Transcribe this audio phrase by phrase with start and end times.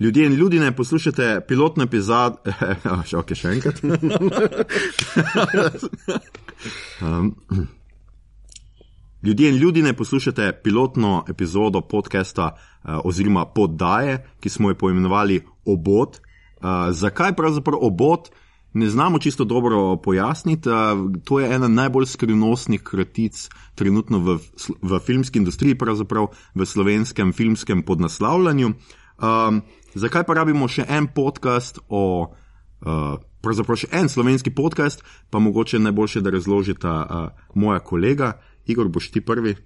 [0.00, 2.36] Ljudje in ljudje, ne poslušate pilotno epizodo,
[3.08, 3.82] še ok, še enkrat.
[7.04, 7.34] um,
[9.22, 15.42] ljudje in ljudje, ne poslušate pilotno epizodo podcasta uh, oziroma poddaje, ki smo jo poimenovali
[15.68, 16.16] Obot.
[16.16, 18.30] Uh, zakaj pravzaprav obot?
[18.72, 20.68] Ne znamo čisto dobro pojasniti.
[20.68, 20.74] Uh,
[21.24, 24.38] to je ena najbolj skrivnostnih kratic trenutno v,
[24.82, 28.72] v filmski industriji, pravzaprav v slovenskem filmskem podnaslavljanju.
[29.20, 29.60] Um,
[29.94, 35.78] zakaj pa rabimo še en podcast o, uh, pravzaprav še en slovenski podcast, pa mogoče
[35.78, 38.34] najboljše, da razložita uh, moja kolega,
[38.66, 39.56] Igor, boš ti prvi.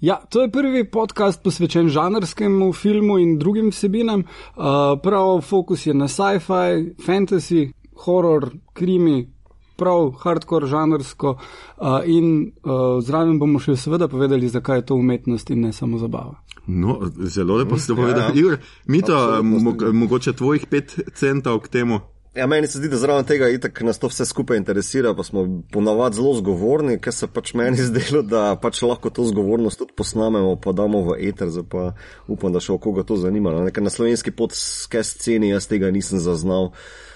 [0.00, 4.20] Ja, to je prvi podcast posvečen žanrskemu filmu in drugim vsebinam.
[4.20, 7.68] Uh, prav fokus je na sci-fi, fantasy,
[8.04, 9.28] horror, krimi,
[9.76, 15.50] prav hardcore žanrsko uh, in uh, zraven bomo še seveda povedali, zakaj je to umetnost
[15.50, 16.40] in ne samo zabava.
[16.70, 18.58] No, zelo lepo ste povedali, ja, Igor.
[18.86, 22.00] Mito, mo mogoče tvojih pet centov k temu.
[22.34, 25.42] Ja, meni se zdi, da zraven tega itak nas to vse skupaj interesira, pa smo
[25.72, 30.54] ponavadi zelo zgovorni, ker se pač meni zdelo, da pač lahko to zgovornost tudi posnamemo,
[30.62, 31.90] pa damo v eter, pa
[32.30, 33.56] upam, da še koga to zanima.
[33.74, 36.70] Ker na slovenski podcast sceni jaz tega nisem zaznal.
[36.70, 37.09] Uh,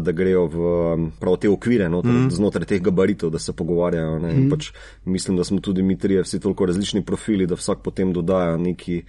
[0.00, 2.30] da grejo v prav te okvire, no, mm.
[2.30, 4.18] znotraj teh gabaritov, da se pogovarjajo.
[4.18, 4.50] Mm.
[4.50, 4.70] Pač
[5.04, 9.02] mislim, da smo tudi mi trije vsi toliko različni profili, da vsak potem dodaja neki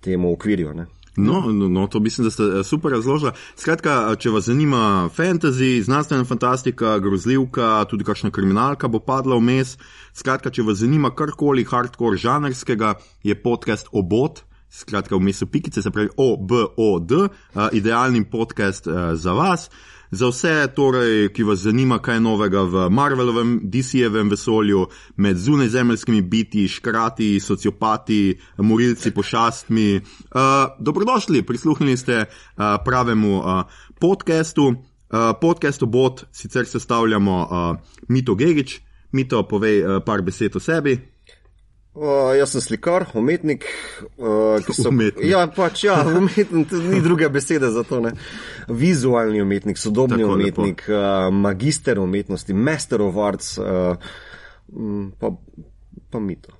[0.00, 0.74] temu okvirju.
[0.74, 0.86] Ne.
[1.16, 3.32] No, no, no, to mislim, da ste eh, super razložili.
[3.56, 9.76] Skratka, če vas zanima fantasy, znanstvena fantastika, grozljivka, tudi kakšna kriminalka bo padla vmes.
[10.16, 14.40] Skratka, če vas zanima karkoli hardcore žanrskega, je podcast Obot.
[14.72, 19.68] Skratka, vmes so pikice, se pravi OBOD, uh, idealni podcast uh, za vas.
[20.12, 24.82] Za vse, torej, ki vas zanima, kaj je novega v Marvelovem, DC-jevem vesolju,
[25.16, 29.96] med zunajzemljskimi biti, škrati, sociopati, morilci, pošastmi.
[29.96, 30.42] Uh,
[30.78, 33.62] dobrodošli, prisluhnili ste uh, pravemu uh,
[34.00, 34.66] podkastu.
[34.68, 37.76] Uh, podcast obot sicer sestavljamo uh,
[38.08, 38.80] Mito Gigič.
[39.12, 41.11] Mito, povej uh, par besed o sebi.
[41.92, 43.66] Uh, jaz sem slikar, umetnik.
[44.16, 45.26] Uh, so, umetnik.
[45.28, 48.00] Ja, pač ja, umetnik, ni druge besede za to.
[48.00, 48.14] Ne.
[48.68, 54.00] Vizualni umetnik, sodobni Tako umetnik, uh, magister umetnosti, master of arts, uh,
[55.20, 55.34] pa,
[56.08, 56.56] pa mito.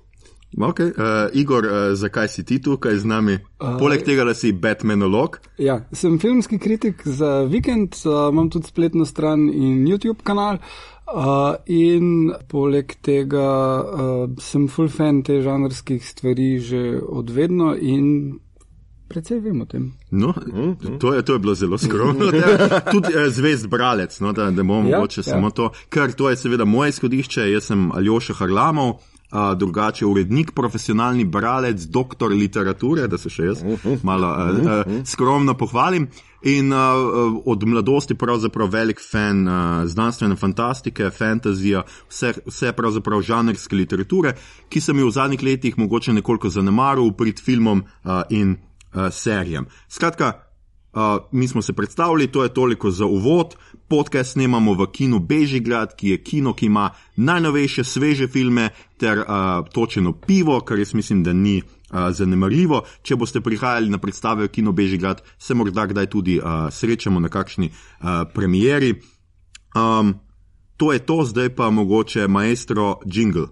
[0.53, 0.93] Okay.
[0.93, 3.39] Uh, Igor, uh, zakaj si ti tukaj z nami?
[3.57, 5.39] Uh, Poleg tega, da si Batmanolog.
[5.57, 10.61] Ja, sem filmski kritik za vikend, uh, imam tudi spletno stran in YouTube kanal.
[10.61, 13.47] Uh, Uh, in poleg tega
[13.83, 18.39] uh, sem full fan te žanrskih stvari že odvedno in
[19.11, 19.91] predvsej vem o tem.
[20.09, 20.33] No,
[20.99, 22.31] to, je, to je bilo zelo skromno.
[22.93, 25.35] Tudi eh, zvezd bralec, no, da, da bomo ja, mogoče ja.
[25.35, 29.03] samo to, ker to je seveda moje izhodišče, jaz sem Aljoša Harlamov
[29.57, 33.63] drugače urednik, profesionalni bralec, doktor literature, da se še jaz
[34.03, 36.07] malo uh, uh, skromno pohvalim.
[36.43, 36.79] In uh,
[37.45, 39.53] od mladosti pravzaprav velik fan uh,
[39.85, 44.33] znanstvene fantastike, fantazija, vse, vse pravzaprav žanrske literature,
[44.69, 49.69] ki sem jo v zadnjih letih mogoče nekoliko zanemaril prid filmom uh, in uh, serijam.
[49.87, 50.33] Skratka,
[50.93, 51.01] uh,
[51.31, 53.55] mi smo se predstavili, to je toliko za uvod
[53.87, 59.25] podcast snemamo v kinu Bežigrad, ki je kino, ki ima najnovejše, sveže filme ter uh,
[59.73, 61.61] točeno pivo, kar jaz mislim, da ni
[62.11, 62.83] zanemarljivo.
[63.01, 67.29] Če boste prihajali na predstave v kino Bežigrad, se morda kdaj tudi uh, srečamo na
[67.29, 68.95] kakšni uh, premieri.
[69.75, 70.15] Um,
[70.77, 73.47] to je to, zdaj pa mogoče maestro Jingle.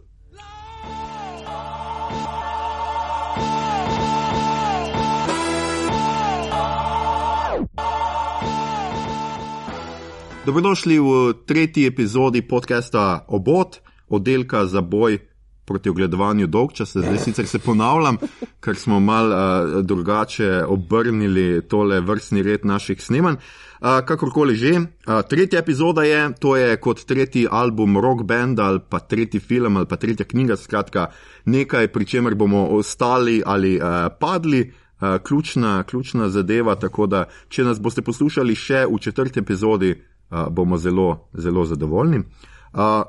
[10.46, 13.78] Dobrodošli v tretji epizodi podcasta Obot,
[14.10, 15.31] oddelka za boj
[15.72, 17.00] proti ogledovanju dolgčasa.
[17.00, 18.18] Zdaj sicer se ponavljam,
[18.60, 23.36] ker smo mal uh, drugače obrnili tole vrstni red naših snemanj.
[23.36, 28.80] Uh, kakorkoli že, uh, tretja epizoda je, to je kot tretji album rock band ali
[28.90, 31.08] pa tretji film ali pa tretja knjiga, skratka
[31.46, 34.72] nekaj, pri čemer bomo ostali ali uh, padli.
[35.02, 39.96] Uh, ključna, ključna zadeva, tako da, če nas boste poslušali še v četrti epizodi,
[40.30, 42.20] bomo zelo, zelo zadovoljni.
[42.20, 42.51] Uh,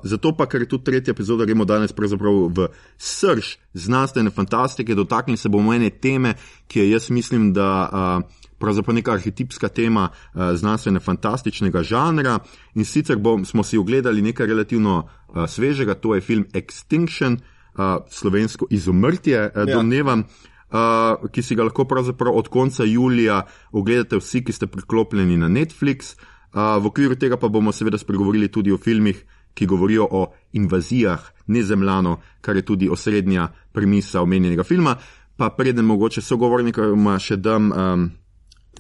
[0.03, 2.69] zato pa, ker je tudi tretja epizoda, gremo danes pravzaprav v
[2.99, 6.35] srž znanstvene fantastike, dotaknili se bomo ene teme,
[6.67, 12.39] ki je jaz mislim, da uh, pravzaprav neka arhetipska tema uh, znanstvene fantastičnega žanra.
[12.75, 18.03] In sicer bom, smo si ogledali nekaj relativno uh, svežega, to je film Extinction, uh,
[18.11, 19.75] slovensko izumrtje, uh, ja.
[19.75, 20.25] domnevam.
[20.73, 23.43] Uh, ki si ga lahko pravzaprav od konca julija
[23.77, 26.15] ogledate vsi, ki ste priklopljeni na Netflix.
[26.53, 29.21] Uh, v okviru tega pa bomo seveda spregovorili tudi o filmih,
[29.55, 34.97] ki govorijo o invazijah nezemljano, kar je tudi osrednja premisa omenjenega filma.
[35.37, 38.11] Pa preden mogoče sogovornikoma še dam um,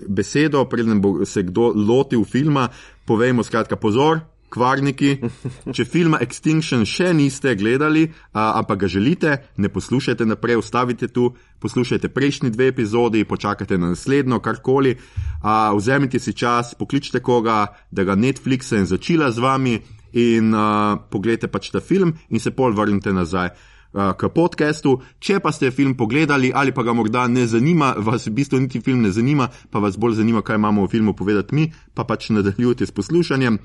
[0.08, 2.68] besedo, preden bo se kdo lotil filma,
[3.06, 4.20] povejmo skratka pozor.
[4.52, 5.14] Kvarniki,
[5.76, 8.02] če filma Extinction še niste gledali,
[8.36, 11.30] a, ampak ga želite, ne poslušajte naprej, ustavite tu,
[11.64, 14.98] poslušajte prejšnji dve epizodi, počakajte na naslednjo, karkoli.
[15.40, 19.78] A, vzemite si čas, pokličite koga, da ga Netflix in začela z vami
[20.12, 23.52] in a, pogledajte pač ta film in se pol vrnite nazaj.
[23.92, 28.32] K podkastu, če pa ste film pogledali ali pa ga morda ne zanima, vas v
[28.38, 31.66] bistvu niti film ne zanima, pa vas bolj zanima, kaj imamo o filmu povedati mi,
[31.92, 33.58] pa pač nadaljujte s poslušanjem.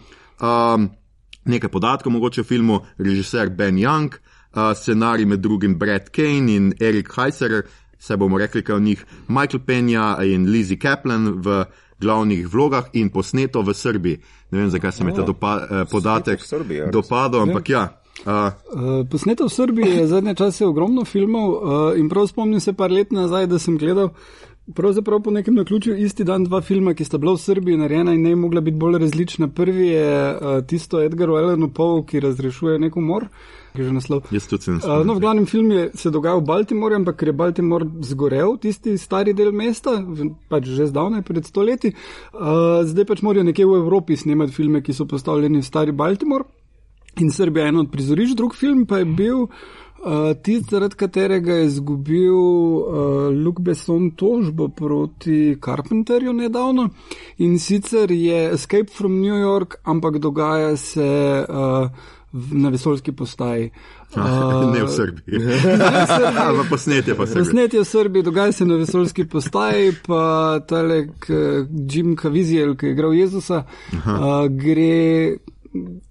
[0.43, 0.89] Um,
[1.47, 6.73] nekaj podatkov mogoče o filmu, režiser Ben Young, uh, scenarij med drugim Brad Kane in
[6.75, 7.63] Erik Heiser,
[7.99, 11.63] se bomo rekli kaj o njih, Michael Penja in Lizzie Kaplan v
[11.99, 14.17] glavnih vlogah in posneto v Srbiji.
[14.51, 17.83] Ne vem, zakaj se mi ta dopa, eh, podatek Srbiji, dopadal, ampak ja.
[17.83, 22.73] Uh, Uh, posneto v Srbiji je zadnje čase ogromno filmov uh, in prav spomnim se
[22.73, 24.09] par let nazaj, da sem gledal
[24.73, 28.21] pravzaprav po nekem naključju isti dan dva filma, ki sta bila v Srbiji narejena in
[28.21, 29.47] ne mogla biti bolj različna.
[29.47, 33.29] Prvi je uh, tisto Edgaru Allenu Povu, ki razrešuje nek umor.
[33.29, 34.27] ki je že naslov.
[34.31, 34.79] jaz tudi sem.
[34.81, 38.57] Uh, no, v glavnem film je, se dogaja v Baltimorju, ampak ker je Baltimore zgorel,
[38.61, 39.97] tisti stari del mesta,
[40.49, 41.93] pač že zdavnaj, pred stoletji,
[42.33, 46.47] uh, zdaj pač morajo nekje v Evropi snemati filme, ki so postavljeni v stari Baltimore.
[47.17, 51.53] In Srbija je eno od prizorišč, drug film pa je bil uh, tisti, zaradi katerega
[51.53, 52.83] je izgubil uh,
[53.45, 56.89] Luke Besson tožbo proti Carpenterju nedavno.
[57.37, 61.89] In sicer je Escape from New York, ampak dogaja se uh,
[62.31, 63.69] na vesoljski postaji.
[64.09, 64.23] Uh,
[64.73, 65.39] ne v Srbiji.
[66.57, 67.33] V posnetje pa se.
[67.35, 70.21] Posnetje v Srbiji, dogaja se na vesoljski postaji, pa
[70.61, 71.33] tale k-
[71.89, 73.63] Jim Caviezel, ki je igral Jezusa,
[73.93, 73.99] uh,
[74.49, 75.37] gre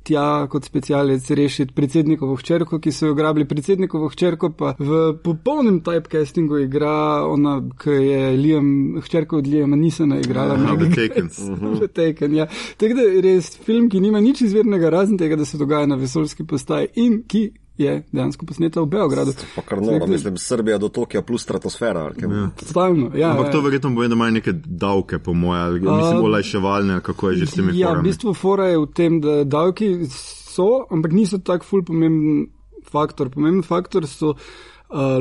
[0.03, 3.47] tja kot specialec rešiti predsednikovo hčerko, ki so jo grabili.
[3.49, 8.69] Predsednikovo hčerko pa v popolnem typecastingu igra ona, ki je Liam,
[9.05, 10.57] hčerka od Liama Nisana igrala.
[10.57, 11.37] Maggie Takens.
[11.37, 11.85] Grace.
[11.85, 12.47] V Taken, ja.
[12.77, 15.97] Tako da je res film, ki nima nič izvirnega, razen tega, da se dogaja na
[15.97, 19.33] vesoljski postaji in ki je dejansko posneta v Beogradu.
[19.55, 22.01] Pa kar noro, mislim, Srbija do Tokija plus stratosfera.
[22.01, 22.49] ali kaj bo.
[22.63, 23.65] Stalno, ja, Ampak to ja.
[23.65, 27.79] verjetno bo, da imajo neke davke, po mojem, mislim, olajševalne, kako je že s temi
[27.79, 28.09] Ja, v forami.
[28.09, 32.47] bistvu fora je v tem, da davki so, ampak niso tak ful pomemben
[32.85, 33.29] faktor.
[33.31, 34.35] Pomemben faktor so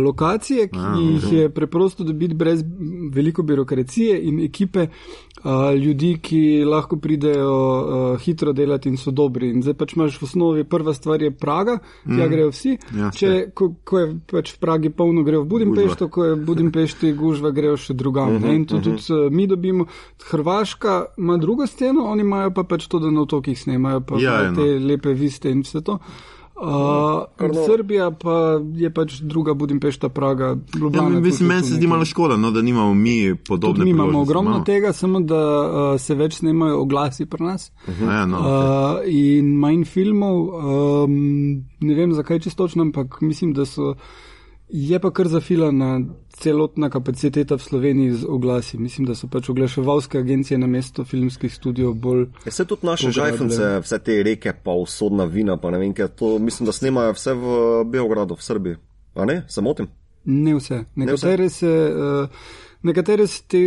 [0.06, 2.63] lokacije, ki A, jih je preprosto dobiti brez
[3.12, 7.53] veliko birokracije in ekipe uh, ljudi, ki lahko pridejo
[8.13, 9.50] uh, hitro delati in so dobri.
[9.50, 12.77] In zdaj pač imaš v osnovi prva stvar je Praga, tja grejo vsi.
[12.97, 16.45] Ja, Če, ko, ko je pač v Pragi polno, grejo v Budimpešto, ko je v
[16.45, 18.38] Budimpešti gužva, grejo še drugam.
[18.41, 18.56] ne.
[18.56, 19.89] In to tudi uh, mi dobimo.
[20.29, 24.31] Hrvaška ima drugo sceno, oni imajo pa pač to, da na otokih snemajo, pa Ja,
[24.31, 24.61] ja, ja, no.
[24.61, 26.00] te lepe viste in vse to.
[26.00, 26.34] Uh,
[27.68, 28.36] Srbija pa
[28.74, 31.19] je pač druga Budimpešta, Praga, Ja, Ljubljana.
[31.19, 34.63] mislim, meni se zdi malo škoda, no, da nimamo mi podobne Mi imamo ogromno Imamo.
[34.63, 37.72] tega, samo da uh, se več snemajo oglasi pri nas.
[37.88, 38.96] A Ja, no, okay.
[38.96, 40.38] Uh, in manj filmov,
[41.04, 41.13] um,
[41.80, 43.96] ne vem zakaj čistočno, ampak mislim, da so.
[44.68, 46.00] Je pa kar zafilana
[46.35, 48.77] celotna kapaciteta v Sloveniji z oglasi.
[48.77, 52.27] Mislim, da so pač oglaševalske agencije na mesto filmskih studijev bolj.
[52.45, 56.07] Ja, se tudi naše žajfence, vse te reke, pa usodna vina, pa ne vem, kaj
[56.19, 57.55] to mislim, da snemajo vse v
[57.85, 58.75] Beogradu, v Srbiji.
[59.15, 59.87] A ne, se motim?
[60.25, 60.83] Ne vse.
[60.95, 62.29] Nekatere, se, uh,
[62.85, 63.61] nekatere te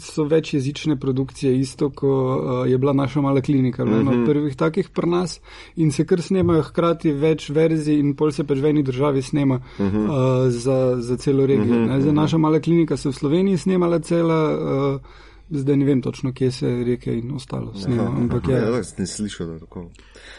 [0.00, 4.88] so večjezične produkcije, isto kot uh, je bila naša mala klinika, ena od prvih takih
[4.88, 5.40] pri nas
[5.76, 9.60] in se kar snemajo hkrati več verzij in pol se pač v eni državi snema
[9.78, 10.04] uh -huh.
[10.04, 11.74] uh, za, za celo regijo.
[11.74, 12.00] Uh -huh.
[12.00, 14.58] Zdaj, naša mala klinika se v Sloveniji snemala cela.
[14.94, 15.00] Uh,
[15.50, 18.76] Zdaj ne vem točno, kje se reke in ostalo snema, ampak Ja, ja.
[18.76, 19.90] ja sem slišal, da je tako.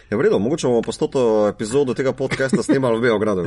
[0.10, 3.46] Ja, v redu, mogoče bomo pa s to epizodo tega podcasta snemali v Beogradu.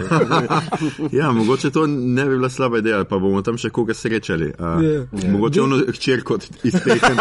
[1.21, 4.53] ja, mogoče to ne bi bila slaba ideja, pa bomo tam še koga srečali.
[4.59, 5.31] Uh, Ja.
[5.31, 7.19] Mogoče ono hčer kot iz Taken.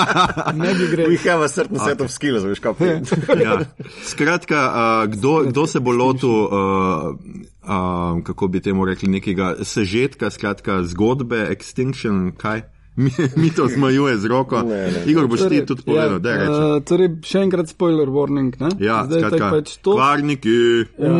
[0.62, 1.06] Ne bi gre.
[1.10, 3.02] We have a certain set of skills, veš kaj.
[3.46, 3.58] ja.
[4.06, 7.14] Skratka, uh, kdo, kdo se bo lotil, uh,
[7.62, 12.62] uh, kako bi temu rekli, nekega sežetka, skratka, zgodbe, extinction, kaj?
[12.96, 14.62] Mi, to zmajuje z roko.
[14.62, 15.02] Ne, ne.
[15.06, 16.52] Igor, boš ti tudi povedal, da reče.
[16.52, 18.52] uh, torej, še enkrat spoiler warning.
[18.60, 18.68] Ne?
[18.84, 19.94] Ja, Zdaj skratka, tako pač to.
[19.96, 20.56] kvarniki.
[21.00, 21.12] Ja.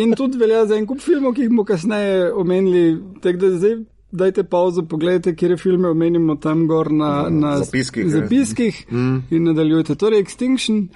[0.00, 2.84] In tudi velja za en kup filmov, ki jih bomo kasneje omenili.
[3.20, 3.76] Tako da zdaj
[4.12, 8.10] dajte pauzo, pogledajte, kje filme omenimo tam gor na, na Zapiskih, ja.
[8.10, 9.96] zapiskih in nadaljujte.
[9.96, 10.86] Torej, Extinction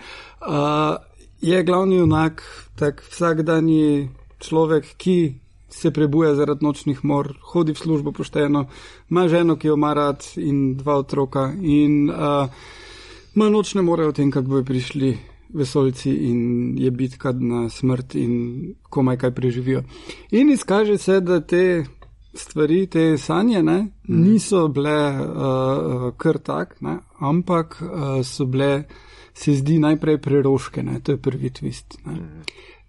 [0.45, 0.97] uh,
[1.41, 2.43] je glavni junak,
[2.77, 4.09] tak vsakdanji
[4.41, 5.17] človek, ki
[5.77, 8.67] se prebuja zaradi nočnih mor, hodi v službo pošteno,
[9.11, 11.51] ima ženo, ki jo ima rad in dva otroka.
[11.61, 12.49] In, uh,
[13.37, 15.19] Ima nočne more o tem, kako bojo prišli
[15.55, 16.39] vesoljci in
[16.79, 19.83] je bitka na smrt in komaj kaj preživijo.
[20.31, 21.85] In izkaže se, da te
[22.35, 23.79] stvari, te sanje, ne,
[24.09, 24.23] mm.
[24.23, 28.85] niso bile uh, kar tak, ne, ampak uh, so bile,
[29.35, 32.01] se zdi, najprej preroške, ne, to je prvi twist.
[32.07, 32.17] Ne.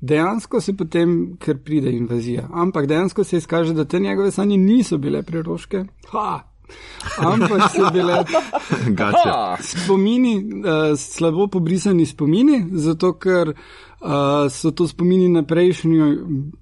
[0.02, 4.98] Dejansko se potem, ker pride invazija, ampak dejansko se izkaže, da te njegove sanje niso
[4.98, 5.86] bile preroške.
[6.12, 6.44] Ha!
[7.18, 8.24] Ampak so bile
[9.72, 16.08] spomini, uh, slabo pobrisani spomini, zato ker uh, so to spomini na prejšnjo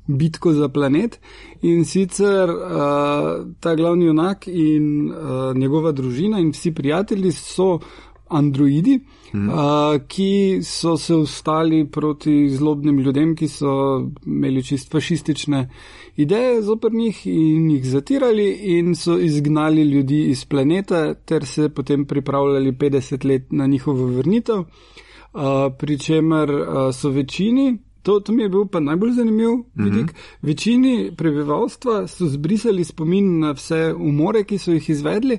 [0.08, 1.20] bitko za planet
[1.62, 7.80] in sicer uh, ta glavni junak in uh, njegova družina in vsi prijatelji so
[8.28, 9.00] androidi,
[9.34, 9.50] mm.
[9.50, 9.56] uh,
[10.08, 13.72] ki so se ustali proti zlobnim ljudem, ki so
[14.26, 15.70] imeli čist fašistične
[16.16, 22.06] ideje zoper njih in jih zatirali in so izgnali ljudi iz planeta ter se potem
[22.06, 24.60] pripravljali 50 let na njihovo vrnitev.
[24.60, 25.42] Uh,
[25.78, 30.06] Pričemer uh, so večini To, to mi je bil pa najbolj zanimiv vidik.
[30.06, 30.42] Mm -hmm.
[30.42, 35.38] Večini prebivalstva so zbrisali spomin na vse umore, ki so jih izvedli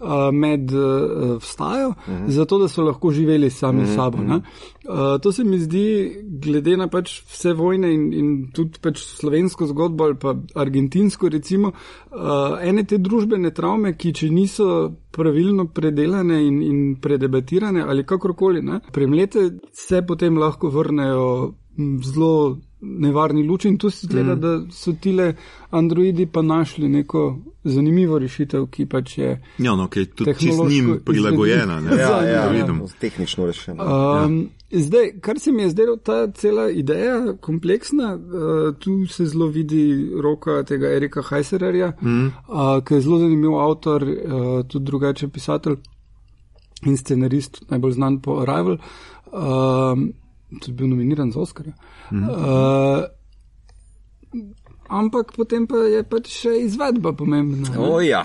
[0.00, 2.28] uh, med uh, vstajo, mm -hmm.
[2.28, 3.94] zato da so lahko živeli sami mm -hmm.
[3.94, 4.18] sabo.
[4.18, 9.66] Uh, to se mi zdi, glede na pač vse vojne in, in tudi pač slovensko
[9.66, 16.46] zgodbo ali pa argentinsko, recimo, uh, ene te družbene travme, ki če niso pravilno predelane
[16.46, 21.54] in, in predebatirane ali kakorkoli, premlete, se potem lahko vrnejo
[22.04, 24.40] zelo nevarni luči in tu se zgleda, mm.
[24.40, 25.34] da so tile
[25.70, 29.30] androidi pa našli neko zanimivo rešitev, ki pač je.
[29.58, 31.80] Ja, no, ki je tudi z njim prilagojena.
[31.90, 32.66] ja, ja, ja, ja,
[33.00, 33.84] tehnično rešena.
[33.84, 34.38] Um,
[34.70, 34.80] ja.
[34.80, 40.10] Zdaj, kar se mi je zdelo, ta cela ideja kompleksna, uh, tu se zelo vidi
[40.22, 42.26] roka tega Erika Heisererja, mm.
[42.26, 45.76] uh, ki je zelo zanimiv avtor, uh, tudi drugače pisatelj
[46.86, 48.78] in scenarist, najbolj znan po Arrival.
[49.32, 50.08] Uh,
[50.56, 51.66] tudi bil nominiran za Oscar.
[52.12, 52.28] Mhm.
[52.28, 53.04] Uh,
[54.88, 57.68] ampak potem pa je pač še izvedba pomembna.
[57.76, 58.24] Oh, ja.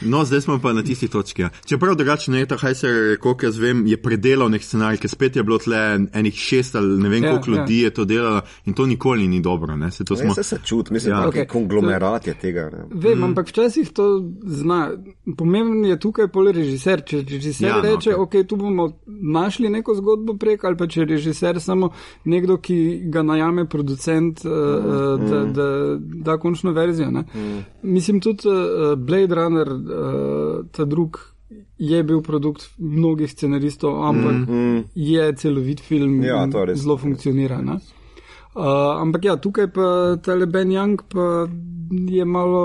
[0.00, 1.42] No, zdaj smo pa na tisti točki.
[1.42, 1.48] Ja.
[1.64, 5.42] Čeprav drugače ne, ta Hajser, koliko jaz vem, je predelal nek scenarij, ker spet je
[5.42, 5.78] bilo tle
[6.12, 7.56] enih šest ali ne vem ja, koliko ja.
[7.56, 9.76] ljudi je to delalo in to nikoli ni dobro.
[9.76, 9.90] Ne.
[9.90, 10.34] Se, to smo...
[10.34, 11.28] se, se čuti, mislim, da ja.
[11.28, 11.38] okay.
[11.38, 12.70] je konglomerat je tega.
[12.72, 12.84] Ne.
[12.90, 13.24] Vem, mm.
[13.24, 14.90] ampak včasih to zna.
[15.36, 17.02] Pomemben je tukaj pol režiser.
[17.06, 18.42] Če režiser ja, no, reče, no, okay.
[18.42, 21.90] ok, tu bomo našli neko zgodbo prek, ali pa če režiser samo
[22.24, 22.78] nekdo, ki
[23.12, 24.50] ga najame producent, mm.
[24.50, 25.66] uh, da, da
[25.98, 27.10] da končno verzijo.
[27.10, 27.24] Mm.
[27.82, 29.68] Mislim tudi uh, Blade Runner
[30.72, 31.18] ta drug
[31.78, 34.84] je bil produkt mnogih scenaristov, ampak mm -hmm.
[34.94, 37.60] je celovit film ja, in zelo funkcionira.
[38.54, 41.48] Uh, ampak ja, tukaj pa Teleben Young pa
[42.08, 42.64] je malo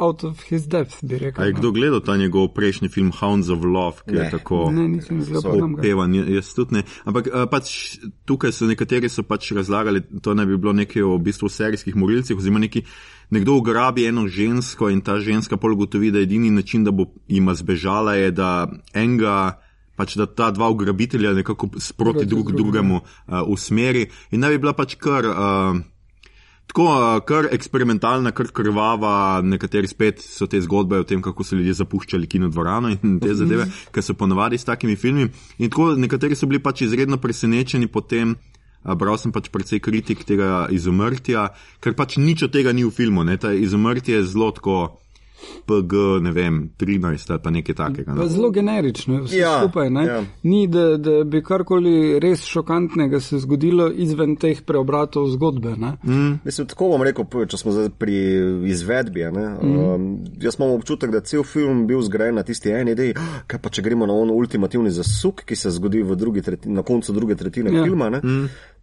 [0.00, 1.44] out of his depth, bi rekel.
[1.44, 1.58] Je no.
[1.58, 4.24] kdo gledal ta njegov prejšnji film Hounds of Love, ki ne.
[4.24, 6.82] je tako ne, nisem zelo pevan, jaz tudi ne.
[7.04, 11.18] Ampak uh, pač tukaj so nekateri so pač razlagali, to naj bi bilo nekaj v
[11.30, 12.84] bistvu serijskih morilcih oziroma neki
[13.30, 17.54] nekdo ugrabi eno žensko in ta ženska pol gotovi, da edini način, da bo jima
[17.54, 19.60] zbežala, je, da enega.
[20.00, 24.72] Pač da ta dva ugrabitelja nekako sproti drug drugemu uh, usmeri, in naj bi bila
[24.72, 25.76] pač kar, uh,
[26.70, 26.86] tako,
[27.26, 32.30] kar eksperimentalna, kar krvava, nekateri spet so te zgodbe o tem, kako so ljudje zapuščali
[32.30, 35.28] kino dvorano in te zadeve, ki so ponovadi s takimi filmi.
[35.58, 38.38] In tako nekateri so bili pač izredno presenečeni potem,
[38.80, 41.50] Bral sem pač precej kritik tega izumrtja,
[41.84, 43.26] ker pač nič od tega ni v filmu.
[43.28, 43.36] Ne?
[43.36, 44.76] Ta izumrtje je zelo tako.
[45.66, 45.92] PG,
[46.22, 48.14] ne vem, 13 ali pa nekaj takega.
[48.14, 48.26] No.
[48.28, 49.88] Zelo generično, vse ja, skupaj.
[50.06, 50.24] Ja.
[50.42, 55.74] Ni, da, da bi karkoli res šokantnega se zgodilo izven teh preobratov zgodbe.
[55.76, 56.40] Mm.
[56.44, 58.16] Mislim, tako bom rekel, če smo zdaj pri
[58.70, 59.24] izvedbi.
[59.30, 59.76] Mm.
[59.78, 60.08] Um,
[60.40, 63.16] jaz imam občutek, da cel film bil zgrajen na tisti eni ideji,
[63.46, 66.04] kaj pa če gremo na ono ultimativni zasuk, ki se zgodi
[66.42, 67.84] tretjine, na koncu druge tretjine ja.
[67.84, 68.10] filma.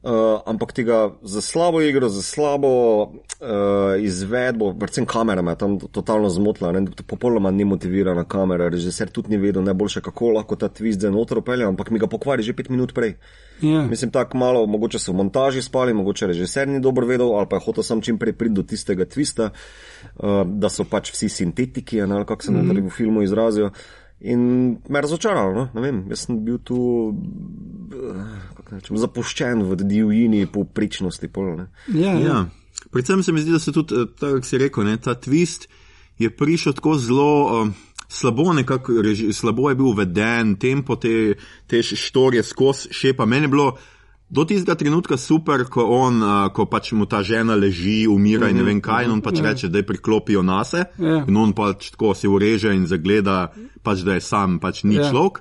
[0.04, 2.70] Uh, ampak tega za slabo igro, za slabo
[3.01, 9.38] uh, izvedbo, predvsem kamera me tam totalno zmotila, ne, popolnoma nemotivirana kamera, režiser tudi ni
[9.42, 12.70] vedel najboljše, kako lahko ta twist za notro pelje, ampak mi ga pokvari že pet
[12.70, 13.18] minut prej.
[13.62, 13.74] Yeah.
[13.74, 13.88] Ja.
[13.88, 17.56] Mislim, tako malo, mogoče so v montaži spali, mogoče režiser ni dobro vedel, ali pa
[17.56, 22.01] je hotel sam čim prej priti do tistega twista, uh, da so pač vsi sintetiki,
[22.01, 22.86] ali kako se mm -hmm.
[22.86, 23.72] v filmu izrazijo.
[24.20, 25.68] In me razočaralo, no?
[25.74, 26.78] ne vem, jaz sem bil tu
[28.72, 31.30] rečem, zapuščen v divjini popričnosti.
[31.30, 31.54] Pol,
[31.94, 32.16] ja, ja.
[32.20, 32.40] ja.
[32.92, 35.68] Predvsem se mi zdi, da se tudi, eh, tako si rekel, ne, ta twist
[36.18, 37.62] je prišel tako zelo.
[37.62, 37.76] Um,
[38.10, 39.02] Slabo, nekako,
[39.36, 41.34] slabo je bil uveden, tempo te,
[41.68, 43.26] te štorije skozi šepa.
[43.28, 43.66] Meni je bilo
[44.29, 48.60] Do tistega trenutka super, ko, on, uh, ko pač mu ta žena leži, umira in
[48.60, 50.84] ne vem kaj, in on pač reče, da je priklopijo nase.
[51.00, 51.22] Ja.
[51.24, 53.53] In on pač tako si ureže in zagleda,
[53.88, 55.07] pač, da je sam, pač ni Ja.
[55.07, 55.39] človek.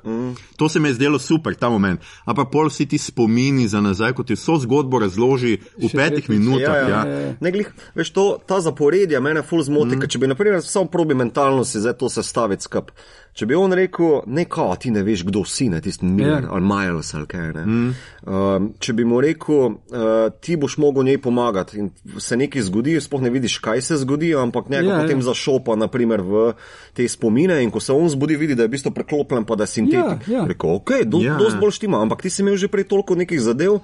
[0.56, 1.98] To se mi je zdelo super, ta moment.
[2.30, 6.30] Ampak pol vsi ti spomini za nazaj, ko ti vso zgodbo razloži v Še petih
[6.30, 6.86] minutah.
[6.86, 7.02] Ja, ja.
[7.02, 7.34] Ja.
[7.42, 10.06] Ne, glih, veš, to, ta zaporedja mene ful zmoti, mm.
[10.06, 12.94] če bi, na primer, samo probi mentalno si zdaj to sestaviti skup.
[13.36, 16.52] Če bi on rekel, ne, kao, ti ne veš, kdo si, ne, tisti Miller Ja.
[16.56, 17.50] ali Miles ali kaj.
[17.66, 17.90] Mm.
[18.24, 22.96] Um, če bi mu rekel, uh, ti boš mogel njej pomagati in se nekaj zgodi,
[23.00, 25.28] sploh ne vidiš, kaj se zgodi, ampak njega Ja, ja, potem ja.
[25.28, 26.48] zašopa, naprimer, v
[26.96, 29.68] te spomine in ko se on zbudi, vidi, da je v bistvu preklopljen, pa da
[29.68, 30.28] je sintetik.
[30.28, 30.48] Ja, ja.
[30.48, 31.36] Rekel, ok, do, ja.
[31.36, 33.82] dosti bolj štima, ampak ti si imel že prej toliko nekih zadev,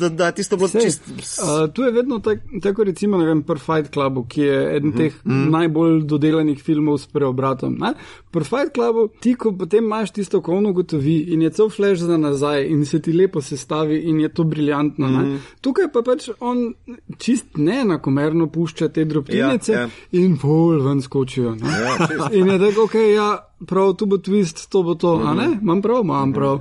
[0.00, 1.02] da, da tisto bilo Sej, čist.
[1.38, 4.92] Uh, tu je vedno tak- tako, recimo, ne vem, pri Fight Clubu, ki je eden
[4.92, 5.50] teh mm -hmm.
[5.50, 7.76] najbolj dodelanih filmov s preobratom.
[7.78, 7.92] Ne?
[8.30, 12.00] Pri Fight Clubu ti, ko potem imaš tisto, ko on ugotovi in je cel flash
[12.00, 15.08] za nazaj in se ti lepo sestavi in je to briljantno.
[15.08, 15.38] Mm -hmm.
[15.60, 16.74] Tukaj pa pač on
[17.18, 19.88] čist neenakomerno pušča te drobtinice Ja, ja.
[20.12, 21.54] in pol ven skočijo.
[21.54, 21.68] ne.
[21.68, 22.32] Ja, čist.
[22.32, 25.58] In je tako, ok, ja, prav, tu bo twist, to bo to, a ne?
[25.62, 26.60] Imam prav, imam prav.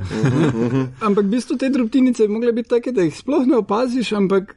[0.99, 4.55] Ampak v bistvu te drobtinice bi mogle biti take, da jih sploh ne opaziš, ampak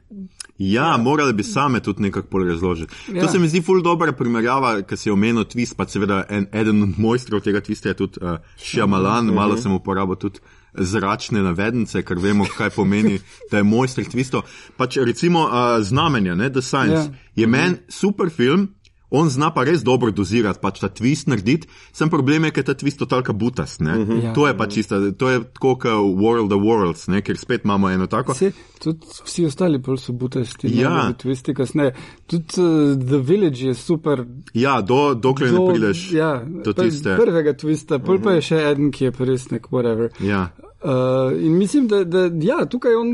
[0.57, 2.93] Ja, morali bi same tudi nekako pol razložiti.
[3.07, 3.15] Ja.
[3.15, 3.21] Ja.
[3.21, 6.83] To se mi zdi ful dobra primerjava, ker si omenil twist, pa seveda en, eden
[6.83, 10.39] od mojstrov tega twista je tudi uh, Shyamalan, malo sem uporabil tudi
[10.73, 13.19] zračne navednice, ker vemo, kaj pomeni,
[13.51, 14.45] da je mojster twistov.
[14.77, 17.03] Pač recimo uh, znamenja, ne, The Science, Ja.
[17.03, 17.13] ja.
[17.35, 18.69] je meni super film.
[19.13, 22.73] On zna pa res dobro dozirati, pač ta twist narediti, sem problem je, ker ta
[22.73, 23.81] twist totalka butast.
[23.81, 24.23] Uh -huh.
[24.23, 24.33] Ja.
[24.33, 27.89] To je pač čisto, to je tako kot World of Worlds, ne, ker spet imamo
[27.89, 28.33] eno tako.
[28.33, 30.79] vse, tudi vsi ostali pol so butasti.
[30.79, 31.13] Ja.
[31.13, 31.93] Twisti kasneje.
[32.27, 34.25] Tudi uh, The Village je super.
[34.53, 37.15] Ja, do, dokler ne prideš ja, do pr- tiste.
[37.15, 40.09] Prvega twista, pol pa je še eden, ki je pa res nek whatever.
[40.19, 40.49] Ja.
[40.83, 43.13] Uh, in mislim, da, da ja, tukaj on,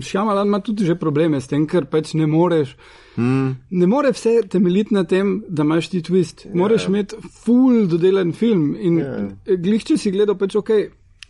[0.00, 2.76] Šjamalan ima tudi že probleme s tem, ker pač ne moreš.
[3.20, 3.50] Mm.
[3.70, 6.46] Ne more vse temeljiti na tem, da imaš ti twist.
[6.46, 6.56] Yeah.
[6.56, 8.72] Moraš imeti full dodelan film.
[8.80, 9.58] In yeah.
[9.60, 10.72] glihče si gledal, pač ok,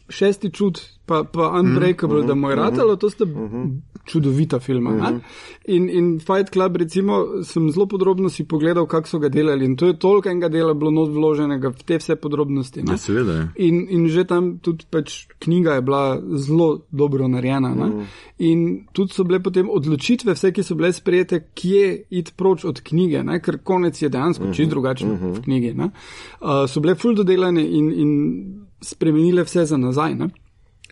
[0.08, 2.26] šesti čut, pa, pa Unbreakable, mm -hmm.
[2.26, 3.80] da mu je ratalo, to sta mm -hmm.
[4.04, 4.90] čudovita filma.
[4.90, 5.20] Mm -hmm.
[5.64, 9.64] in, in Fight Club, recimo, sem zelo podrobno si pogledal, kako so ga delali.
[9.64, 12.82] In to je toliko enega dela bilo not vloženega v te vse podrobnosti.
[12.82, 12.92] ne.
[12.92, 13.48] Ja, seveda.
[13.56, 17.68] In, in že tam tudi pač knjiga je bila zelo dobro narejena.
[17.68, 18.06] Mm.
[18.38, 22.80] In tudi so bile potem odločitve, vse, ki so bile sprejete, kje iti proč od
[22.80, 23.40] knjige, ne?
[23.40, 24.56] ker konec je dejansko mm -hmm.
[24.56, 25.32] čist drugačen mm -hmm.
[25.38, 25.74] v knjigi.
[25.74, 25.84] ne.
[25.84, 28.10] Uh, so bile ful dodelane in, in
[28.82, 30.14] spremenile vse za nazaj.
[30.14, 30.28] ne.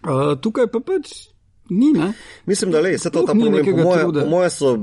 [0.01, 1.13] Uh, tukaj pa pač
[1.71, 1.93] ni.
[1.93, 2.13] Ne?
[2.47, 3.65] Mislim, da le, se to ta problem.
[3.65, 4.21] Po moje, truda.
[4.21, 4.79] po moje so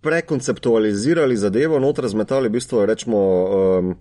[0.00, 3.94] prekonceptualizirali zadevo, noter razmetali v bistvu, rečemo, um,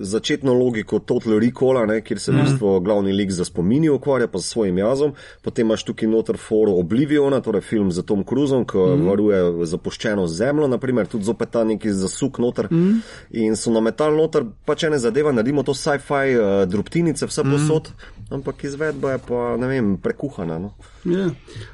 [0.00, 4.40] začetno logiko Total Recalla, ne, kjer se v bistvu glavni lik za spomini ukvarja, pa
[4.40, 5.12] s svojim jazom.
[5.42, 9.06] Potem imaš tukaj noter foro Obliviona, torej film z Tom Cruisom, ki mm.
[9.08, 12.70] varuje zapuščeno zemljo, naprimer, tudi zopet ta neki zasuk noter.
[12.72, 13.02] Mm.
[13.44, 18.30] In so nametali noter pač ene zadeve, naredimo to sci-fi uh, drobtinice, vse posod, mm.
[18.38, 20.58] ampak izvedba je pa, ne vem, prekuhana.
[20.62, 20.72] No.
[21.04, 21.28] Ja.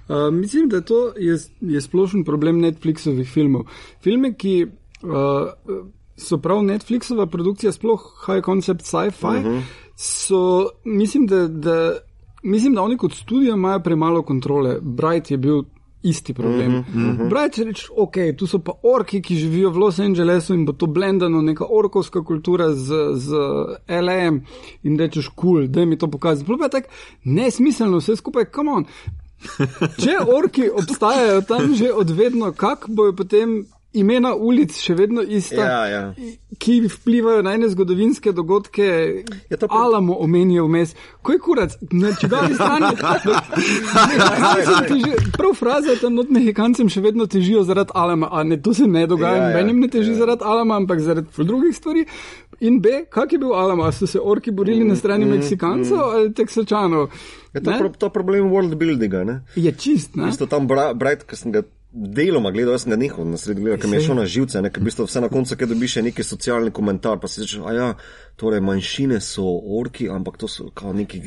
[0.08, 3.68] Uh, mislim, da to je, je splošen problem Netflixovih filmov.
[4.02, 5.86] Filme, ki uh,
[6.18, 9.62] so prav Netflixova produkcija, sploh high concept sci-fi, uh -huh.
[9.96, 11.92] so, mislim, da, da,
[12.42, 14.78] mislim, da oni kot studio imajo premalo kontrole.
[14.80, 15.62] Bright je bil.
[16.02, 16.74] Isti problem.
[16.74, 17.28] Uh -huh, uh -huh.
[17.28, 20.72] Bright je reč, ok, tu so pa orki, ki živijo v Los Angelesu in bo
[20.72, 23.32] to blendano, neka orkovska kultura z, z
[23.88, 24.42] LM
[24.82, 26.40] in rečeš, kul, cool, da mi to pokaže.
[26.40, 26.88] Sploh je tako
[27.24, 28.84] nesmiselno, vse skupaj, come on.
[30.02, 33.66] Če orki obstajajo tam že odvedno, kako bojo potem
[33.98, 36.02] imena ulic še vedno ista, Ja, ja.
[36.58, 38.88] ki vplivajo na ene zgodovinske dogodke,
[39.48, 40.92] Ja, pa- Alamo omenijo vmes.
[41.22, 42.92] Ko je kurac, na čigavi strani?
[42.94, 48.74] Mehikancem teži- Prav fraza tam not Mehikancem še vedno težijo zaradi Alama, a ne, to
[48.74, 50.16] se ne dogaja, Ja, ja, nobenim ne teži ja.
[50.16, 52.04] zaradi Alama, ampak zaradi drugih stvari.
[52.60, 53.86] In B, kak je bil Alama?
[53.86, 57.08] A so se orki borili na strani Meksikancev ali Teksačanov?
[57.54, 57.78] Je to, Ne?
[57.78, 59.40] pro, to problem world buildinga, ne?
[59.54, 60.28] Je čist, ne?
[60.28, 61.62] Isto tam Bright, ki sem ga
[61.98, 64.62] deloma gledal, jaz sem ga nehal na sredi gledal, ker mi je šel na živce,
[64.62, 67.42] ne, ker v bistvu vse na koncu, ker dobiš še neki socialni komentar, pa si
[67.42, 67.88] rečeš, a ja,
[68.38, 69.44] torej manjšine so
[69.80, 71.24] orki, ampak to so kao neki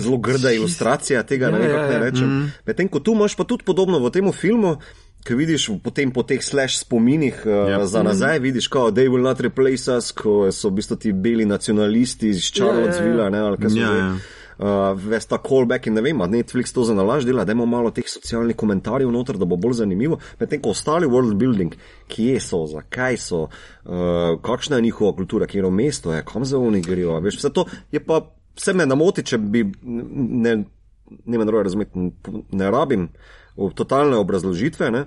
[0.00, 2.02] zelo grda ilustracija tega, ne Ja, vem, ja, kako ne ja.
[2.10, 2.34] rečem.
[2.66, 4.76] Medtem ko tu imaš pa tudi podobno v tem filmu.
[5.22, 7.78] Ko vidiš potem po teh slash spominih uh, Ja.
[7.78, 7.86] yep.
[7.86, 11.46] za nazaj, vidiš, kot they will not replace us, ko so v bistvu ti beli
[11.46, 14.41] nacionalisti iz Charlottesvilla, ne, ali kaj so Ja, že.
[14.62, 14.90] Ja.
[14.92, 17.66] Uh, ves ta callback in ne vem, a Netflix to za nalaž dela, da imamo
[17.70, 20.20] malo teh socialnih komentarjev noter, da bo bolj zanimivo.
[20.40, 21.74] Medtem ko ostali world building,
[22.08, 26.58] kje so, zakaj so, uh, kakšna je njihova kultura, kje je mesto, je, kam za
[26.58, 28.22] oni grejo, veš, vse to je pa,
[28.56, 30.56] vse me namoti, če bi ne,
[31.24, 32.10] ne me drugo razumeti,
[32.52, 33.08] ne rabim
[33.74, 34.90] totalne obrazložitve.
[34.90, 35.04] Ne?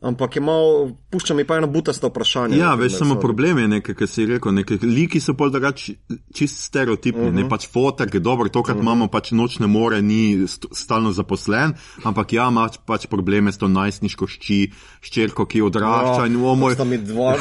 [0.00, 2.58] Ampak je malo, pušča mi pa eno butasto vprašanje.
[2.58, 5.90] Ja, veš, samo problem je nekaj, kar si rekel, nekaj liki so pol drugač
[6.36, 7.34] čist stereotipni, uh -huh.
[7.34, 7.48] ne Mhm.
[7.48, 8.84] pač fotek, dobro, to, kar uh -huh.
[8.84, 11.72] imamo, pač nočne more, ni st stalno zaposlen,
[12.04, 16.74] ampak ja, imaš pač probleme s to najstniško šči, ščerko, ki odrašča in o moj.
[16.74, 17.36] Sta mi dva,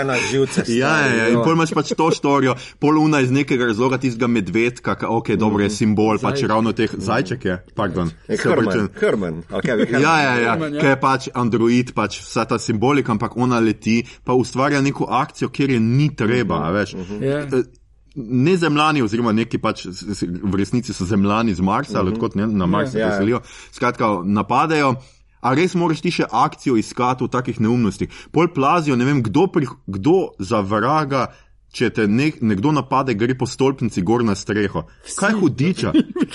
[0.00, 0.64] ena živce.
[0.76, 4.26] Ja, ja, ja, in pol imaš pač to štorijo, pol una iz nekega razloga tistega
[4.26, 8.10] medvedka, ka, ok, dobro je simbol, pač ravno teh zajček je, pardon.
[8.28, 8.88] Je opravičujem.
[9.00, 9.92] Herman, okay.
[9.92, 10.80] Ja, ja, ja, Herman, ja.
[10.80, 15.48] ki je pač android, pač vsa ta simbolika, ampak ona leti, pa ustvarja neko akcijo,
[15.48, 16.94] kjer je ni treba, a veš.
[17.20, 17.42] Ja.
[17.48, 17.66] Eh,
[18.16, 22.64] Ne zemljani, oziroma neki pač v resnici so zemljani z Marsa ali odkot ne, na
[22.66, 23.08] Mars se Ja, ja.
[23.10, 23.40] preselijo.
[23.76, 24.94] Skratka, napadejo.
[25.44, 28.08] A res moraš ti še akcijo iskati v takih neumnostih?
[28.32, 31.26] Pol plazijo, ne vem, kdo, pri, kdo za vraga,
[31.72, 34.86] če te nek, nekdo napade, gre po stolpnici gor na streho.
[35.18, 35.92] Kaj hudiča?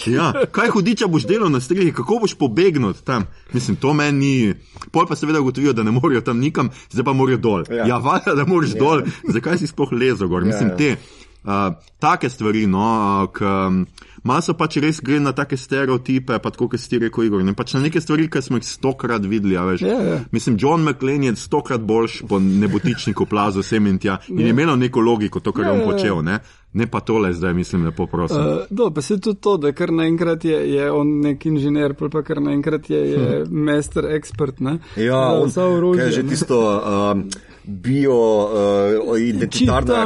[0.07, 3.25] Ja, kaj hudiča boš delal na strehi, kako boš pobegnil tam?
[3.53, 4.53] Mislim, to meni ni.
[4.91, 7.65] Pol pa seveda ugotovijo, da ne morejo tam nikam, zdaj pa morajo dol.
[7.69, 7.83] Ja.
[7.83, 8.79] Ja, ja valjda, da moraš ja.
[8.79, 10.45] dol, zakaj si sploh lezel gor?
[10.45, 10.77] Mislim, Ja, ja.
[10.77, 11.19] te.
[11.41, 13.85] Uh, take stvari, no, k, um,
[14.23, 17.75] maso pač res gre na take stereotipe, pa tako, kot si rekel, Igor, ne pač
[17.75, 19.57] na neke stvari, ki smo jih stokrat videli.
[19.57, 19.81] a veš.
[19.81, 20.19] Ja, ja.
[20.31, 24.75] Mislim, John McLean je stokrat boljš po nebotičniku plazu sem in tja in je imelo
[24.75, 25.91] neko logiko, to, kar je Ja, on ja, ja.
[25.91, 26.39] počel, ne?
[26.73, 28.37] ne pa tole zdaj, mislim, lepo prosim.
[28.37, 31.93] Uh, Uh, do, pa se tudi to, da kar naenkrat je, je on nek inženir,
[31.93, 34.59] pa kar naenkrat je, je master expert.
[34.59, 34.77] Ne?
[34.95, 37.25] Ja, on, vsa orožja, že tisto um,
[37.63, 39.17] bio uh,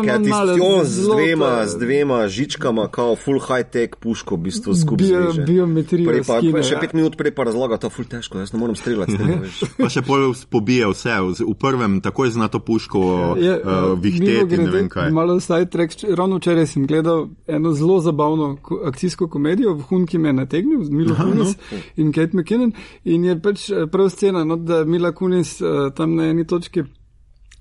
[0.06, 4.76] kaj malo on z zelo dvema, z dvema žičkama, kao full high-tech puško, v bistvu
[4.76, 5.08] skupaj.
[5.08, 5.44] Bio- zveže.
[5.44, 6.80] biometrijo Prej pa, skine, še ja.
[6.80, 9.64] pet minut prej pa razlaga, to je full težko, jaz ne morem streljati veš.
[9.78, 14.58] pa še pol pobije vse, v- v prvem takoj zna to puško Je, uh, vihteti,
[14.58, 15.12] ne vem kaj.
[15.12, 20.18] Malo sidetrack, č- ravno včeraj sem gledal eno zelo zabavno ko- akcijsko komedijo, Hun, ki
[20.18, 21.78] me je nategnil, z Milo Kunis no.
[21.98, 22.72] in Kate McKinnon.
[23.06, 23.60] In je pač
[23.92, 26.84] prav scena, no, da Mila Kunis uh, tam na eni točki.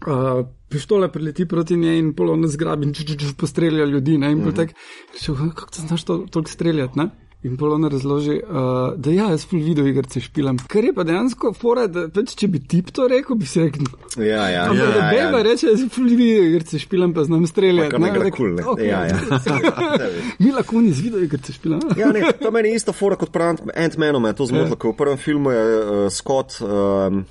[0.07, 4.19] Uh, pištola prileti proti njej in polovno zgrabi in če če če postrelja ljudi.
[4.19, 4.33] Ne?
[4.33, 4.57] In mm -hmm.
[4.57, 4.73] tako,
[5.21, 6.99] "Še, kako ti znaš to, toliko streljati?
[6.99, 7.09] Ne?
[7.45, 8.57] In polovno razloži, uh,
[8.97, 10.57] da ja, jaz full video igrice špilam.
[10.67, 13.85] Kar je pa dejansko fora, da pač, če bi tip to rekel, bi si rekel,
[14.17, 15.43] Ja, ja, Ampak ja, da ja, Beba ja.
[15.43, 17.99] reče, da si fulvijo igrice špilam, pa znam streljati.
[17.99, 18.65] Ne tako, kul, ne.
[18.65, 18.87] okej.
[18.89, 19.19] Ja, ja.
[20.45, 21.81] Mila kuni z video igrice špilam.
[21.99, 24.77] Ja, ne, to meni je isto fora kot pri Ant- Ant-Manu, me to zmotilo, Ja.
[24.77, 27.25] ker v prvem filmu je uh, Scott um,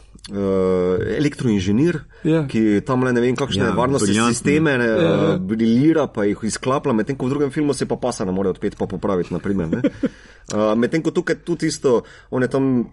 [1.18, 2.46] elektroinženir, Ja.
[2.48, 4.34] ki tam le ne vem, kakšne Ja, ja, varnostne briljantno.
[4.34, 5.34] sisteme ne, Ja.
[5.34, 8.50] uh, briljira, pa jih izklaplja, medtem ko v drugem filmu se pa pasa ne more
[8.50, 9.68] odpeti pa popraviti, naprimer.
[9.68, 9.82] Ne.
[10.54, 12.88] Uh, medtem ko tukaj tudi isto, on je tam, uh,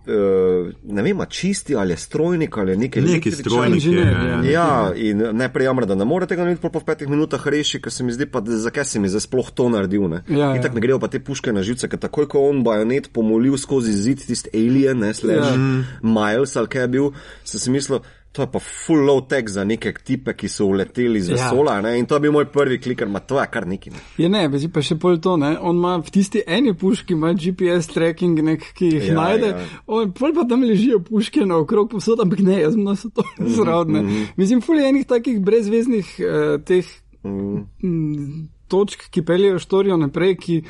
[0.84, 3.40] ne vem, čisti ali je strojnik ali nekaj Neki električar.
[3.42, 3.90] strojnik je.
[3.90, 4.42] Inženir, ja.
[4.42, 4.50] ja.
[4.50, 7.92] Ja, in najprej jamra, da ne more tega narediti, pa v petih minutah reši, ker
[7.92, 10.08] se mi zdi, pa da zakaj si mi zdaj sploh to naredil.
[10.08, 10.24] Ne?
[10.28, 10.74] Ja, in tako ja.
[10.74, 14.18] ne grejo pa te puške na živce, ker takoj ko on bajonet pomolil skozi zid,
[14.20, 15.54] tisti alien, ne slash Ja.
[15.54, 15.84] ja.
[16.02, 17.10] Miles ali kaj je bil,
[17.44, 18.00] sem si mislil.
[18.32, 21.34] To je pa full low tech za neke tipe, ki so uleteli z Ja.
[21.50, 21.80] vesola.
[21.82, 21.96] Ja.
[21.98, 23.90] In to je bil moj prvi klik, ma to je kar neki.
[23.90, 23.98] Ne.
[24.18, 25.56] Je ne, veš, pa še pol to, ne?
[25.58, 29.64] on ima v tisti eni puški, ima GPS tracking, nek, ki jih Ja, najde, ja.
[29.86, 34.02] On, pol pa tam ležijo puške naokrog, posod, ampak ne, jaz sem so to zrodne.
[34.02, 34.26] Mm -hmm.
[34.36, 36.86] Mislim, ful je enih takih brezveznih uh, teh
[37.24, 37.66] Mm.
[37.82, 40.62] mm, točk, ki peljejo štorijo naprej, ki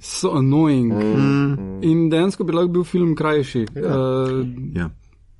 [0.00, 0.92] so annoying.
[0.92, 1.78] Mm.
[1.82, 3.66] In dejansko bi lahko bil film krajši.
[3.74, 3.80] Ja.
[3.82, 4.90] Uh, Ja.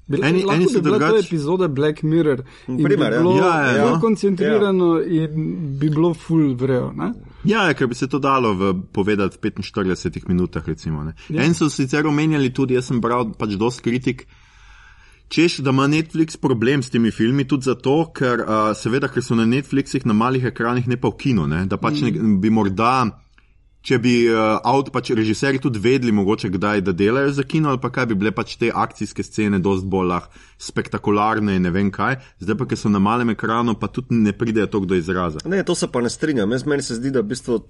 [0.06, 2.42] Bila, Eni- eni, so bi bila to drugač- epizoda Black Mirror.
[2.66, 3.10] Primer, bi ja.
[3.10, 4.00] bilo Ja, ja, ja.
[4.00, 5.32] koncentrirano in
[5.78, 6.92] bi bilo full vrejo.
[6.92, 7.12] Ne?
[7.44, 10.66] Ja, ker bi se to dalo v, povedati v 45 minutah.
[10.66, 11.42] Recimo, ja.
[11.42, 14.26] En so sicer omenjali tudi, jaz sem bral pač dosti kritik.
[15.28, 19.34] Češ, da ima Netflix problem s temi filmi, tudi zato, ker, uh, seveda, ker so
[19.34, 21.46] na Netflixih na malih ekranih, ne pa v kinu.
[21.46, 21.64] Ne?
[21.66, 23.23] Da pač ne, bi morda,
[23.84, 27.80] če bi uh, avt, pač režiserji tudi vedeli, mogoče kdaj, da delajo za kino, ali
[27.82, 30.28] pa kaj bi bile pač te akcijske scene dosti bolj lah,
[30.60, 32.16] spektakularne in ne vem kaj.
[32.40, 35.44] Zdaj pa, ker so na malem ekranu, pa tudi ne pridejo to do izraza.
[35.44, 36.56] Ne, to se pa ne strinjam.
[36.56, 37.60] Jaz meni se zdi, da v bistvu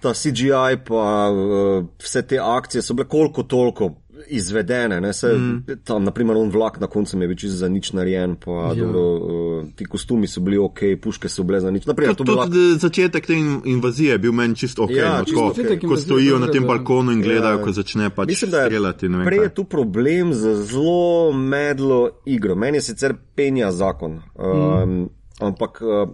[0.00, 3.92] ta CGI pa uh, vse te akcije so bile koliko toliko
[4.28, 5.00] izvedene.
[5.00, 5.12] Ne?
[5.12, 5.64] Se, mm.
[5.84, 8.74] Tam, naprimer, on vlak na koncu je bil čisto za nič narejen, pa ja.
[8.74, 11.86] dobro, uh, ti kostumi so bili ok, puške so bile za nič.
[11.86, 14.90] Naprimer, bila, tudi začetek te in- invazije je bil meni čisto ok.
[14.90, 17.64] Ja, no, čisto tako, Ko invazije stojijo je na tem balkonu in gledajo, Ja.
[17.64, 19.08] ko začne pač Mislim, streljati.
[19.08, 22.54] ne vem prej je tu problem z zelo medlo igro.
[22.54, 25.08] Meni je sicer penja zakon, um, mm.
[25.40, 26.08] ampak uh,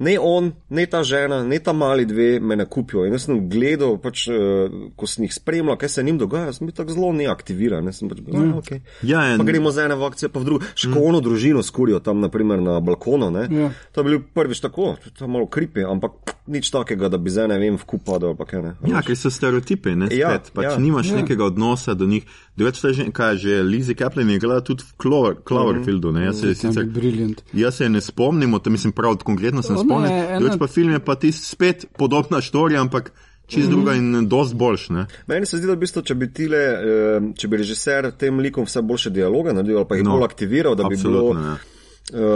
[0.00, 3.04] ne on, ne ta žena, ne ta mali dve me ne kupijo.
[3.06, 6.68] In jaz sem gledal, pač, uh, ko sem jih spremljal, kaj se jim dogaja, sem
[6.68, 7.84] bil tako zelo neaktiviran.
[7.84, 8.54] Ne, sem pač, bil, mm.
[8.62, 8.80] okay.
[9.06, 10.70] Ja, pa en, gremo z ene v akcijo, pa v drugo.
[10.74, 11.24] Školno mm.
[11.28, 13.30] družino skurijo tam, naprimer, na balkonu.
[13.34, 13.46] Ne.
[13.52, 13.70] Ja.
[13.92, 17.44] To je bil prvič tako, to je malo kripi, ampak nič takega, da bi z
[17.46, 18.72] ene, vem, v kup padel, pa kaj ne.
[18.90, 20.54] ja, ker so stereotipi, ne Ja, spet.
[20.56, 20.78] Pač ja.
[20.80, 21.20] nimaš Ja.
[21.22, 22.24] nekega odnosa do njih.
[22.60, 26.12] Drugače, to je že, kaj je že, Lizzie Kaplan je igrala tudi v Clover, Cloverfieldu,
[26.12, 26.84] ne, jaz se Tam je sicer.
[26.86, 27.40] briljant.
[27.54, 30.12] Jaz se je ne spomnim, to mislim prav konkretno se ne spomnim.
[30.36, 33.12] Drugače pa film je pa tisti spet podobna štorija, ampak
[33.46, 33.70] čist Mhm.
[33.70, 35.06] druga in dost boljš, ne.
[35.26, 38.64] Meni se zdi, da v bistvu, če bi, tile, eh, če bi režiser tem likom
[38.64, 41.56] vse boljše dialoge naredil ali pa jih No, bolj aktiviral, da bi, bilo, eh,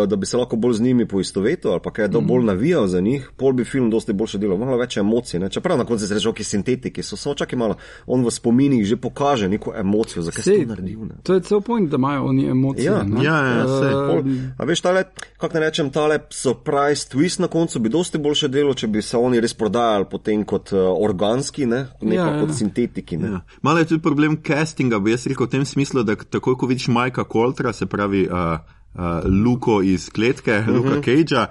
[0.08, 3.00] da bi se lahko bolj z njimi poistovetil ali pa kaj, da bolj navijal za
[3.00, 5.40] njih, pol bi film dosti boljše delal, malo več emocij.
[5.40, 5.48] Ne?
[5.48, 8.96] Čeprav na koncu se reče, ki sintetiki so, samo čakaj malo, on v spominih že
[8.96, 11.04] pokaže neko emocijo, zakaj si Sej, to naredil.
[11.08, 11.20] Ne?
[11.22, 12.84] To je cel point, da imajo oni emocije.
[12.84, 13.24] Ja, ne?
[13.24, 13.90] ja, ja, sej.
[13.90, 14.22] Eh, Pol,
[14.58, 15.04] a veš, tale,
[15.38, 19.16] kako ne rečem, tale surprise twist na koncu bi dosti boljše delo, če bi se
[19.18, 22.40] oni res prodajali potem kot uh, organski, ne, ne Ja, pa ja.
[22.44, 23.16] kot sintetiki.
[23.16, 23.28] Ne.
[23.28, 23.40] Ja.
[23.62, 26.88] Malo je tudi problem castinga, bi jaz rekel v tem smislu, da takoj, ko vidiš
[26.94, 28.58] Majka Koltra, se pravi uh,
[28.94, 29.02] uh,
[29.44, 30.76] Luko iz kletke, uh -huh.
[30.76, 31.46] Luka Cagea.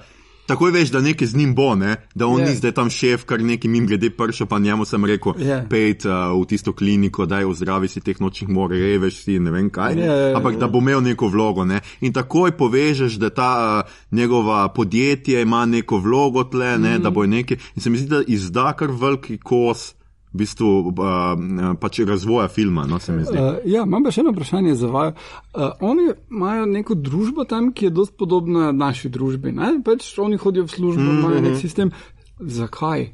[0.46, 1.96] Takoj veš, da nekaj z njim bo, ne?
[2.16, 2.46] da on Ja.
[2.46, 2.50] yeah.
[2.50, 5.46] ni zdaj tam šef, kar neki mim glede prša, pa njemu sem rekel, Ja.
[5.46, 5.68] yeah.
[5.70, 9.70] pejt uh, v tisto kliniko, daj ozdravi si teh nočnih more, reveš si, ne vem
[9.70, 9.96] kaj.
[10.00, 10.38] Ja, ja, ja.
[10.38, 11.66] Ampak da bo imel neko vlogo.
[11.66, 11.80] Ne?
[12.02, 16.94] In takoj povežeš, da ta uh, njegova podjetje ima neko vlogo tle, ne?
[16.94, 17.04] Mhm.
[17.04, 17.58] da bo nekaj.
[17.76, 19.94] In se mi zdi, da izda kar veliki kos.
[20.34, 22.98] V bistvu uh, pač razvoja filma, no.
[22.98, 25.14] Uh, ja, imam pa še eno vprašanje za vaju.
[25.54, 29.54] Uh, oni imajo neko družbo tam, ki je dosti podobna naši družbi.
[29.54, 29.76] Ne?
[29.86, 31.20] Pač oni hodijo v službo, mm -hmm.
[31.20, 31.92] imajo nek sistem.
[32.40, 33.12] Zakaj?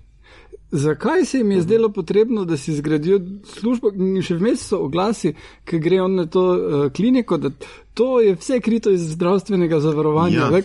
[0.72, 5.34] Zakaj se jim je zdelo potrebno, da si zgradijo službo, in še vmes so oglasi,
[5.66, 7.50] ki grejo na to uh, kliniko, da
[7.94, 10.40] to je vse krito iz zdravstvenega zavarovanja.
[10.40, 10.58] Ja.
[10.58, 10.62] Ja.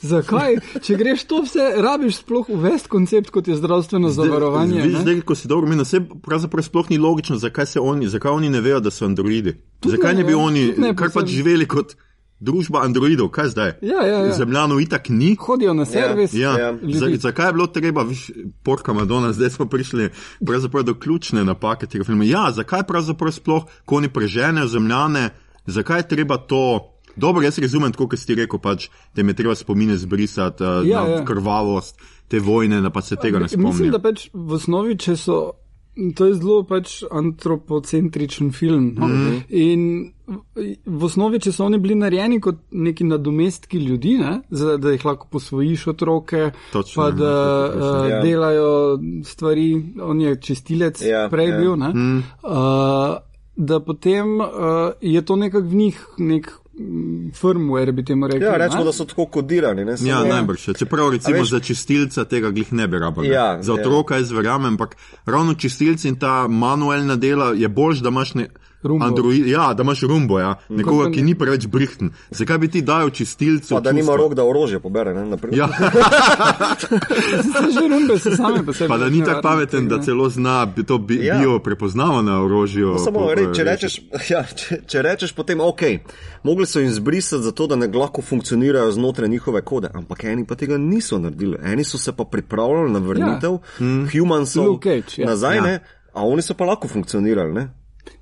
[0.00, 4.82] Zakaj, če greš to vse, rabiš sploh uvesti koncept, kot je zdravstveno zavarovanje?
[4.82, 5.00] Vidiš, ne?
[5.02, 8.50] zdaj, ko si dobro menil, vse pravzaprav sploh ni logično, zakaj, se oni, zakaj oni
[8.50, 9.56] ne vejo, da so androidi.
[9.80, 11.96] Tudi zakaj ne, ne bi ja, oni, ne, kar pač živeli kot
[12.38, 13.72] družba androidov, kaj zdaj?
[13.82, 14.34] Ja, ja, ja.
[14.38, 15.32] Zemljanov itak ni.
[15.40, 16.34] Hodijo na servis.
[16.34, 16.72] Ja, Ja.
[16.82, 17.16] za, ljudi.
[17.16, 18.30] zakaj je bilo treba, viš,
[18.62, 20.10] porka Madonna, zdaj smo prišli
[20.84, 22.24] do ključne napake tega filma.
[22.24, 25.30] Ja, zakaj pravzaprav sploh, ko oni preženejo zemljane,
[25.66, 26.94] zakaj je treba to.
[27.18, 30.86] Dobro, jaz razumem, tako kot si ti rekel, pač, da je treba spomine zbrisati, uh,
[30.86, 31.24] Ja, na ja.
[31.24, 33.68] krvavost te vojne, da pa se tega ne spomnim.
[33.68, 35.50] Mislim, da pač v osnovi, če so.
[36.14, 38.84] To je zelo pač antropocentričen film.
[38.84, 39.02] Mm.
[39.02, 39.42] -hmm.
[39.48, 40.12] In
[40.86, 44.40] v- osnovi, če so oni bili narejeni kot neki nadomestki ljudi, ne?
[44.50, 48.00] Za, da jih lahko posvojiš otroke, Točno, pa ja, da tako točno.
[48.00, 48.22] uh, Ja.
[48.22, 49.68] delajo stvari,
[50.02, 51.58] on je čistilec Ja, prej ja.
[51.58, 51.88] bil, ne?
[51.88, 52.16] Mhm.
[52.44, 53.16] Uh,
[53.56, 54.46] da potem uh,
[55.00, 56.67] je to nekako v njih nek mm,
[57.32, 58.44] firmware, bi temu rekli.
[58.44, 59.84] Ja, rečemo, da so tako kodirani.
[59.84, 60.68] Ne, samo- Ja, najbrž.
[60.74, 63.28] Čeprav recimo veš- za čistilca tega glih ne bi rabili.
[63.28, 63.76] Ja, za ja.
[63.76, 68.48] otroka jaz verjamem, ampak ravno čistilci in ta manualna dela je boljš, da imaš ne.
[68.82, 69.04] Rumbo.
[69.04, 70.54] Android, ja, da imaš rumbo, ja.
[70.68, 72.10] nekoga, Kot- ki ni preveč brihten.
[72.30, 73.68] Zakaj bi ti dajal čistilcu?
[73.70, 74.16] Pa da nima čustva?
[74.18, 75.14] rok, da orožje pobere.
[75.14, 75.58] Ne, naprimer.
[75.58, 75.68] Ja,
[77.70, 78.88] že rumbe se same po sebi.
[78.88, 80.02] pa da ni tako pameten, da ne.
[80.02, 81.38] celo zna bi to bi, Ja.
[81.38, 82.88] bio prepoznava na orožju.
[82.88, 85.80] No, Samo po- re, če, rečeš, ja, če, če rečeš potem, ok,
[86.42, 90.54] mogli so jim zbrisati zato, da ne lahko funkcionirajo znotraj njihove kode, ampak eni pa
[90.54, 91.58] tega niso naredili.
[91.64, 93.58] Eni so se pa pripravljali na vrnitev ja.
[94.12, 95.26] humansov Luke Cage, ja.
[95.26, 95.62] nazaj, Ja.
[95.62, 95.80] ne,
[96.12, 97.52] a oni so pa lahko funkcionirali.
[97.52, 97.68] Ne?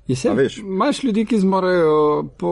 [0.07, 1.95] Imaš ljudi, ki zmorejo
[2.33, 2.51] po.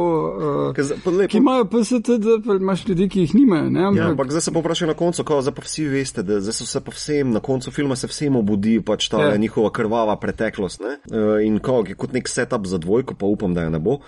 [0.68, 3.70] Uh, Ker zdaj- pa lepo- ki imajo PSTD, pa imaš ljudi, ki jih nimajo.
[3.70, 6.22] Ne, ampak, Ja, ampak zdaj se pa vprašaj na koncu, kao, zdaj pa vsi veste,
[6.22, 9.30] da so se pa vsem, na koncu filma se vsem obudi pač ta Ja.
[9.30, 9.38] ja.
[9.38, 10.82] njihova krvava preteklost.
[10.82, 11.00] Ne?
[11.08, 14.00] Uh, in kao, je kot nek setup za dvojko, pa upam, da je ne bo.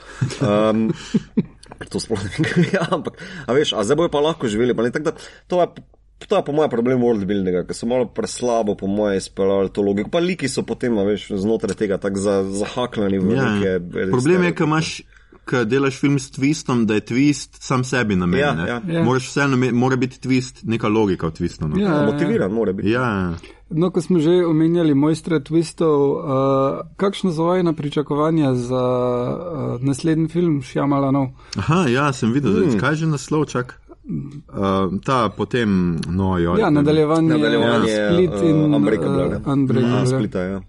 [0.41, 0.91] Um,
[1.77, 4.73] ker to sploh ne kaj je, ampak, a veš, a zdaj bojo pa lahko živeli.
[4.73, 5.11] Pa ne, tak, da,
[5.47, 5.67] to je
[6.27, 10.09] To je po mojem problem worldbuildinga, ker so malo preslabo, po mojem, izpeljali to logiko.
[10.09, 13.45] Pa liki so potem, a veš, znotraj tega tako za, zahaklani v Ja.
[13.53, 13.79] neke.
[14.11, 15.01] Problem je, ker imaš.
[15.47, 18.43] Ko delaš film s twistom, da je twist sam sebi namenjen.
[18.43, 18.67] Ja, ne.
[18.67, 18.81] ja.
[18.99, 19.03] Ja.
[19.03, 21.69] Moraš vseeno, ime- mora biti twist, neka logika v twistu.
[21.71, 21.77] No.
[21.79, 22.05] Ja, ja, ja.
[22.11, 22.89] Motiviran mora biti.
[22.91, 23.31] ja.
[23.69, 30.27] No, ko smo že omenjali mojstre twistov, uh, kakšno so vajna pričakovanja za uh, naslednji
[30.27, 31.31] film Šjamalanov?
[31.55, 32.79] Aha, ja, sem videl, hmm.
[32.79, 33.79] kaj je že naslov, čak.
[34.07, 36.55] Uh, ta potem, no, jo.
[36.57, 39.35] Ja, nadaljevanje, Nadaljevanje, Split uh, in Unbreakable, ne?
[39.35, 39.99] uh, Unbreakable.
[40.01, 40.61] A, splita, ja.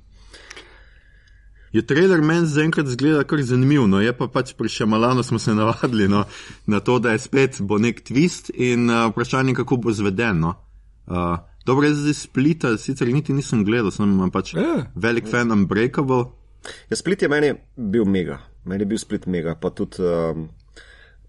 [1.73, 5.55] Je trailer meni zaenkrat zgleda kar zanimiv, no je pa pač pri Šamalanu smo se
[5.55, 6.25] navadili no,
[6.67, 10.41] na to, da je spet bo nek twist in uh, vprašanje, kako bo zveden.
[10.41, 10.55] No.
[11.07, 14.89] Uh, dobro, jaz zdaj splita, sicer niti nisem gledal, sem pač Ja.
[14.95, 16.25] velik fan Unbreakable.
[16.91, 20.49] Ja, split je meni bil mega, meni je bil split mega, pa tudi um,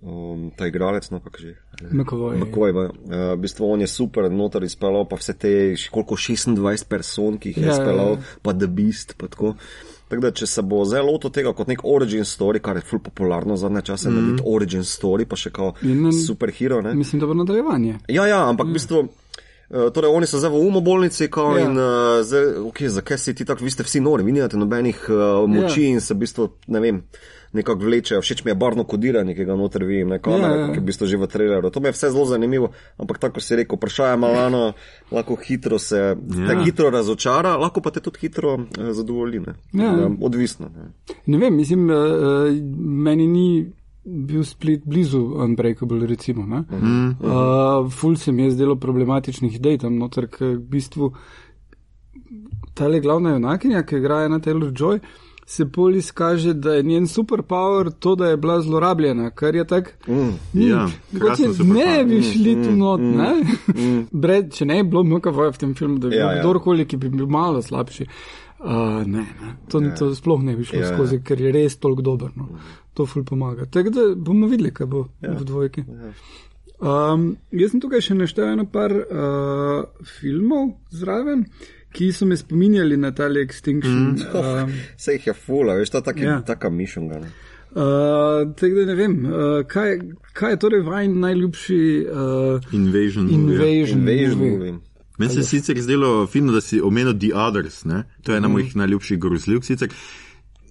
[0.01, 1.55] um, ta igralec, no kako že.
[1.91, 2.37] McAvoy.
[2.37, 2.91] McCoy, uh,
[3.33, 5.51] v bistvu on je super, noter izpeljal pa vse te,
[5.91, 7.81] koliko 26 person, ki jih je Ja, ja, ja.
[7.81, 9.53] izpeljal, pa The Beast, pa tako.
[10.09, 12.99] Tako da, če se bo zdaj lotil tega kot nek origin story, kar je ful
[12.99, 14.15] popularno zadnje čase, mm.
[14.15, 16.05] narediti origin story, pa še kao Mhm.
[16.05, 16.95] In- superhero, ne?
[16.95, 17.99] Mislim, da bo nadaljevanje.
[18.07, 19.03] Ja, ja, ampak v bistvu.
[19.69, 21.59] Uh, torej, oni so zdaj v umobolnici, kao, Ja.
[21.59, 21.65] ja.
[21.65, 21.85] in uh,
[22.25, 25.83] zdaj, okay, zakaj si ti tako, vi ste vsi nori, vi nimate nobenih uh, moči
[25.83, 25.89] ja.
[25.89, 27.03] in se v bistvu, ne vem,
[27.53, 28.21] nekako vlečejo.
[28.21, 30.67] Všeč mi je barno kodiranje, ki ga noter vidim, ne kamera, Ja, ja, ja.
[30.73, 31.69] ki je v bistvu že v traileru.
[31.69, 34.73] To mi je vse zelo zanimivo, ampak tako si rekel, vprašanje malano,
[35.11, 36.47] lahko hitro se, ja.
[36.47, 39.53] te hitro razočara, lahko pa te tudi hitro uh, zadovolji, ne.
[39.73, 39.89] Ja.
[39.91, 40.69] Tako da, Odvisno.
[40.69, 40.91] Ne.
[41.25, 43.49] Ne vem, mislim, uh, meni ni
[44.03, 46.41] bil split blizu Unbreakable, recimo.
[46.43, 47.15] Mm -hmm.
[47.19, 51.13] uh, ful se mi je zdelo problematičnih idej tam noter, ker v bistvu
[52.73, 54.99] ta le glavna junakinja, ki igra na Taylor Joy,
[55.49, 59.87] se pol izkaže, da je njen superpower to, da je bila zlorabljena, kar je tak.
[60.07, 60.35] Mm.
[60.53, 61.73] Ja, Mogoče superpower.
[61.73, 63.31] ne bi šli tu not, ne?
[64.11, 66.43] Brad, če ne bi bilo MKV v tem filmu, da bi Ja, bil ja.
[66.43, 68.05] kdorkoli, ki bi bil malo slabši.
[68.59, 69.55] Uh, ne, ne.
[69.71, 69.95] To, ja.
[69.95, 70.97] to sploh ne bi šlo Ja, ja, ja.
[70.97, 72.29] skozi, ker je res toliko dober.
[72.35, 72.49] No.
[72.93, 73.65] To ful pomaga.
[73.71, 75.33] Tako da bomo videli, kaj bo ja.
[75.33, 75.85] v dvojki.
[75.87, 76.13] Ja.
[76.79, 79.81] Um, jaz sem tukaj še naštel eno par uh,
[80.19, 81.41] filmov zraven,
[81.91, 84.15] ki so me spominjali na tale Extinction.
[84.15, 84.63] Mm.
[84.63, 86.29] Um, Vse jih je fula, veš, je taki, Ja.
[86.31, 86.41] ja.
[86.41, 86.69] taka.
[86.69, 87.17] Ne.
[87.75, 89.99] uh, tako da ne vem, uh, kaj,
[90.33, 93.25] kaj je torej vajen najljubši uh, Invasion.
[93.25, 93.35] movie.
[93.35, 93.99] Invasion.
[93.99, 94.57] Invasion movie.
[94.57, 94.79] movie.
[95.17, 98.03] Meni se je sicer zdelo fino, da si omenil The Others, ne?
[98.23, 99.63] to je ena mojih najljubših grozljivk.
[99.65, 99.89] Sicer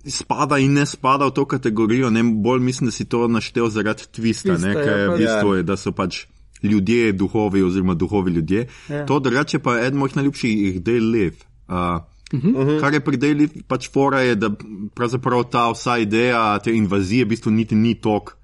[0.07, 4.03] spada in ne spada v to kategorijo, ne bolj mislim, da si to naštel zaradi
[4.03, 4.73] twista, Twista, ne?
[4.73, 6.27] ja, ker je v bistvu, je, da so pač
[6.63, 8.67] ljudje duhovi oziroma duhovi ljudje.
[8.89, 9.07] Ja.
[9.07, 11.37] To drugače pa je eden mojih najljubših Day Live.
[11.69, 12.77] Uh, Uhum.
[12.81, 14.51] Kar je pri Daily pač fora, je, da
[14.95, 18.35] pravzaprav ta vsa ideja te invazije v bistvu niti ni tok.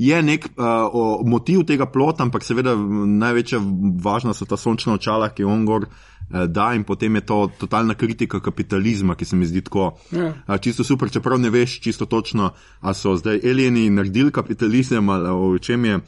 [0.00, 2.72] Je nek uh, o, motiv tega plota, ampak seveda
[3.20, 3.60] največja
[4.00, 7.92] važna so ta sončna očala, ki on gor uh, da in potem je to totalna
[7.94, 10.32] kritika kapitalizma, ki se mi zdi tako Ja.
[10.48, 15.28] uh, čisto super, čeprav ne veš čisto točno, a so zdaj alieni naredili kapitalizem ali
[15.28, 16.00] v čem je,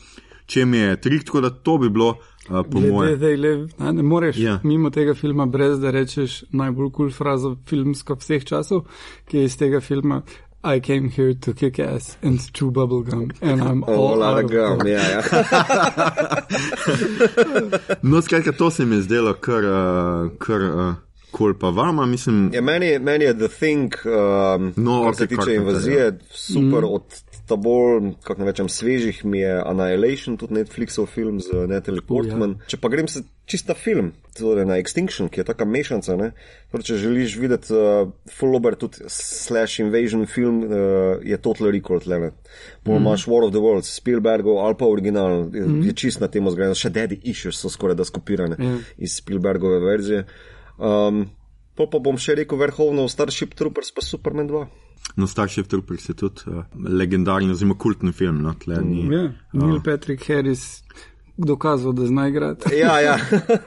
[0.46, 2.16] čem je trik, tako da to bi bilo uh,
[2.72, 3.20] po mojem.
[3.78, 4.50] ne, ne moreš Ja.
[4.50, 4.60] ja.
[4.62, 8.80] mimo tega filma, brez da rečeš najbolj kul cool frazo filmsko vseh časov,
[9.28, 10.22] ki je iz tega filma.
[10.64, 14.44] I came here to kick ass and chew bubblegum, and I'm all, All out of
[14.44, 15.22] of gum, ja, ja.
[18.02, 20.94] No, skratka, to se mi je zdelo kar, uh, kar uh,
[21.30, 22.50] kul pa vama, mislim.
[22.54, 26.82] Ja, meni, meni je The Thing, um, No, kar ok, se tiče Carpenter, invazije, super.
[26.82, 26.94] Mm.
[26.94, 27.02] Od
[27.48, 32.56] ta bolj, kako ne rečem, svežih mi je Annihilation, tudi Netflixov film z Natalie Portman.
[32.56, 32.70] Uh, ja.
[32.72, 36.28] Če pa grem se čista film, torej na Extinction, ki je taka mešanca, ne?
[36.70, 42.00] Torej, če želiš videti uh, full over tudi slash invasion film, uh, je Total Recall
[42.00, 42.30] tlele.
[42.86, 43.02] Pol Mhm.
[43.02, 43.32] imaš mm.
[43.34, 45.82] War of the Worlds, Spielbergov ali pa original, mm.
[45.88, 48.78] je čist na temo zgrajen, še Daddy Issues so skoraj da skopirane Ja.
[48.98, 50.24] iz Spielbergove verzije.
[50.78, 51.26] Um,
[51.74, 54.66] Pol pa bom še rekel vrhovno Starship Troopers pa Superman 2.
[55.16, 58.42] No, Starship Troopers je tudi uh, legendarni, oziroma kultni film.
[58.42, 60.82] No, tle ni, Ja, Neil Patrick Harris
[61.36, 62.74] dokazal, da zna igrati.
[62.76, 63.18] Ja, ja.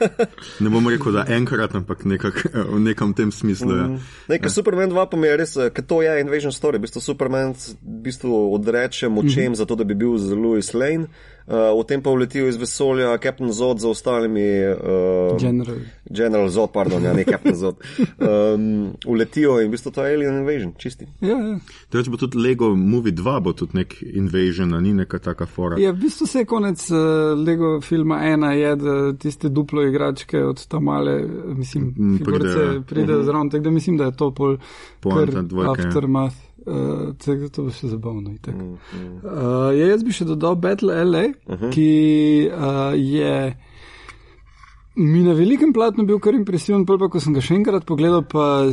[0.60, 3.76] ne bom rekel, da enkrat, ampak nekak, v nekem tem smislu.
[3.76, 3.88] Ja.
[4.28, 6.78] Ne, ker Superman 2 pa mi je res, eh, ker to je Invasion Story.
[6.78, 9.56] V bistvu Superman v bistvu odreče močem mm -hmm.
[9.56, 11.08] zato, da bi bil z Louis Lane.
[11.48, 14.42] Uh, v tem pa uletijo iz vesolja Captain Zod z ostalimi.
[14.42, 15.76] Uh, General.
[16.10, 17.76] General Zod, pardon, ja, ne Captain Zod.
[18.18, 21.06] Um, uletijo in v bistvu to je Alien Invasion, čisti.
[21.22, 21.60] Ja, ja.
[21.92, 25.78] Drugače bo tudi Lego Movie 2, bo tudi nek invasion, a ni neka taka fora.
[25.80, 26.98] Ja, v bistvu se je konec uh,
[27.38, 32.82] Lego filma ena je, da tiste duplo igračke od tam male, mislim, Mm, figurice pridejo.
[32.84, 34.58] pridejo zraven, tako da mislim, da je to pol
[35.00, 35.88] Poanta kar dvojke, ja.
[35.88, 36.36] aftermath.
[36.66, 37.14] Uh,
[37.54, 38.34] to bo še zabavno.
[38.34, 38.56] itak.
[38.56, 41.26] Uh, ja, jaz bi še dodal Battle LA,
[41.70, 41.90] ki
[42.50, 43.36] uh, je
[44.96, 48.64] mi na velikem platnu bil kar impresiven, pa ko sem ga še enkrat pogledal, pa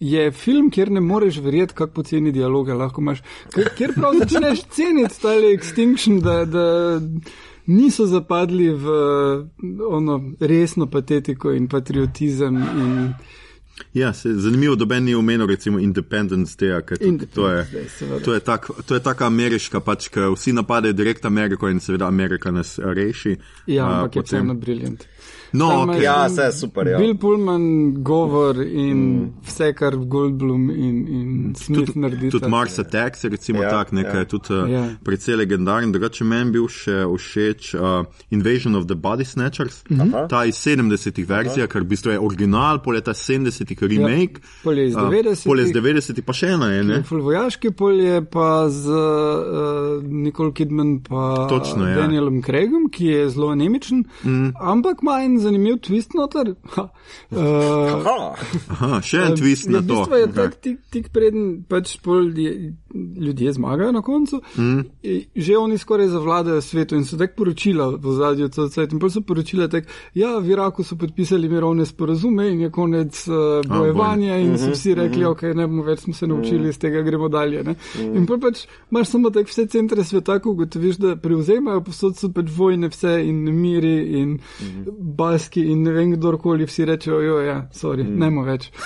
[0.00, 3.22] je film, kjer ne moreš verjeti, kako poceni dialoge lahko imaš,
[3.54, 6.66] Ker- kjer prav začneš ceniti tale Extinction, da, da
[7.70, 8.86] niso zapadli v
[9.88, 12.94] ono resno patetiko in patriotizem in
[13.94, 18.04] Ja, se, zanimivo, da Ben ni omenil recimo Independence Day, ker tudi to je, Independence
[18.04, 21.80] Day, to je, tak, to je taka ameriška, pač, ker vsi napadejo direkt Ameriko in
[21.80, 23.36] seveda Amerika nas reši.
[23.66, 25.06] Ja, ampak je vseeno briljant.
[25.52, 26.98] No, imaš Ja, vse je super, ja.
[26.98, 29.32] Bill Pullman, govor in mm.
[29.46, 32.30] vse, kar Goldblum in, in Smith naredi.
[32.30, 34.18] Tudi Mars Attacks je recimo Ja, ja, tak, nekaj ja.
[34.18, 34.24] ja.
[34.24, 34.78] tudi uh, Ja.
[34.78, 34.88] ja.
[35.04, 35.92] precej legendaren.
[35.92, 40.26] Drugače meni bil še všeč uh, Invasion of the Body Snatchers, Aha.
[40.30, 44.42] ta iz 70-ih verzija, ker v bistvu je original, pol leta 70-ih remake.
[44.62, 45.46] pol je iz uh, 90-ih.
[45.48, 47.00] Pol je iz 90-ih, pa še ena je, ne?
[47.08, 52.02] Vojaški polje pa z uh, Nicole Kidman pa Točno, ja.
[52.02, 54.54] Danielom Craigom, ki je zelo anemičen, mm.
[54.60, 56.54] ampak ima en zanimiv twist noter.
[56.74, 56.84] Ha,
[57.30, 57.38] uh,
[57.98, 58.18] Aha,
[58.74, 59.94] Aha, še en twist na ja, v to.
[59.94, 64.80] bistvu je tak tik, tik preden pač pol je, ljudje zmagajo na koncu, mm.
[65.36, 68.86] že oni skoraj zavladajo svetu in so tak poročila v zadnjem času.
[68.88, 73.22] In pol so poročila tak, ja, v Iraku so podpisali mirovne sporazume in je konec
[73.28, 77.02] uh, bojevanja in so vsi rekli, ok, ne bomo več smo se naučili, iz tega
[77.02, 77.64] gremo dalje.
[77.64, 77.76] Ne?
[78.04, 82.32] In pol pač imaš samo tak vse centre sveta, ko ugotoviš, da prevzemajo, posod so
[82.34, 84.38] pač vojne vse in nemiri in
[85.28, 88.70] baski in ne vem kdorkoli, vsi rečejo, jo, ja, sorry, ne mo več.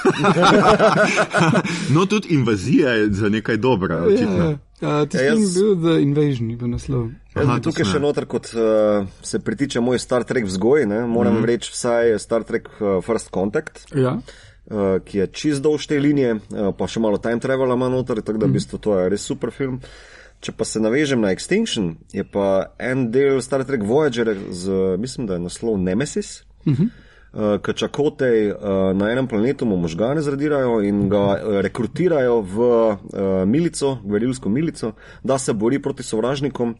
[1.90, 4.36] No, tudi invazija je za nekaj dobra, Ja, očitno.
[4.36, 4.59] ja.
[4.82, 7.05] Uh, Tisti Ja, jaz- bil The Invasion, je bil naslov.
[7.32, 8.01] Jaz Aha, bi tukaj še ja.
[8.01, 8.62] noter, kot uh,
[9.22, 13.30] se pritiče moj Star Trek vzgoj, ne, moram mm reči vsaj Star Trek uh, First
[13.30, 14.16] Contact, Ja.
[14.16, 18.20] uh, ki je čist dolž te linije, uh, pa še malo time travela ima noter,
[18.20, 19.78] tako da v bistvu to je res super film.
[20.43, 25.28] Če pa se navežem na Extinction, je pa en del Star Trek Voyager z, mislim,
[25.30, 26.43] da je naslov Nemesis.
[26.66, 26.88] Uh -huh.
[27.32, 28.59] Uh, Ker čakotej uh,
[28.93, 32.99] na enem planetu mu možgane zradirajo in ga uh, rekrutirajo v uh,
[33.47, 36.74] milico, gverilsko milico, da se bori proti sovražnikom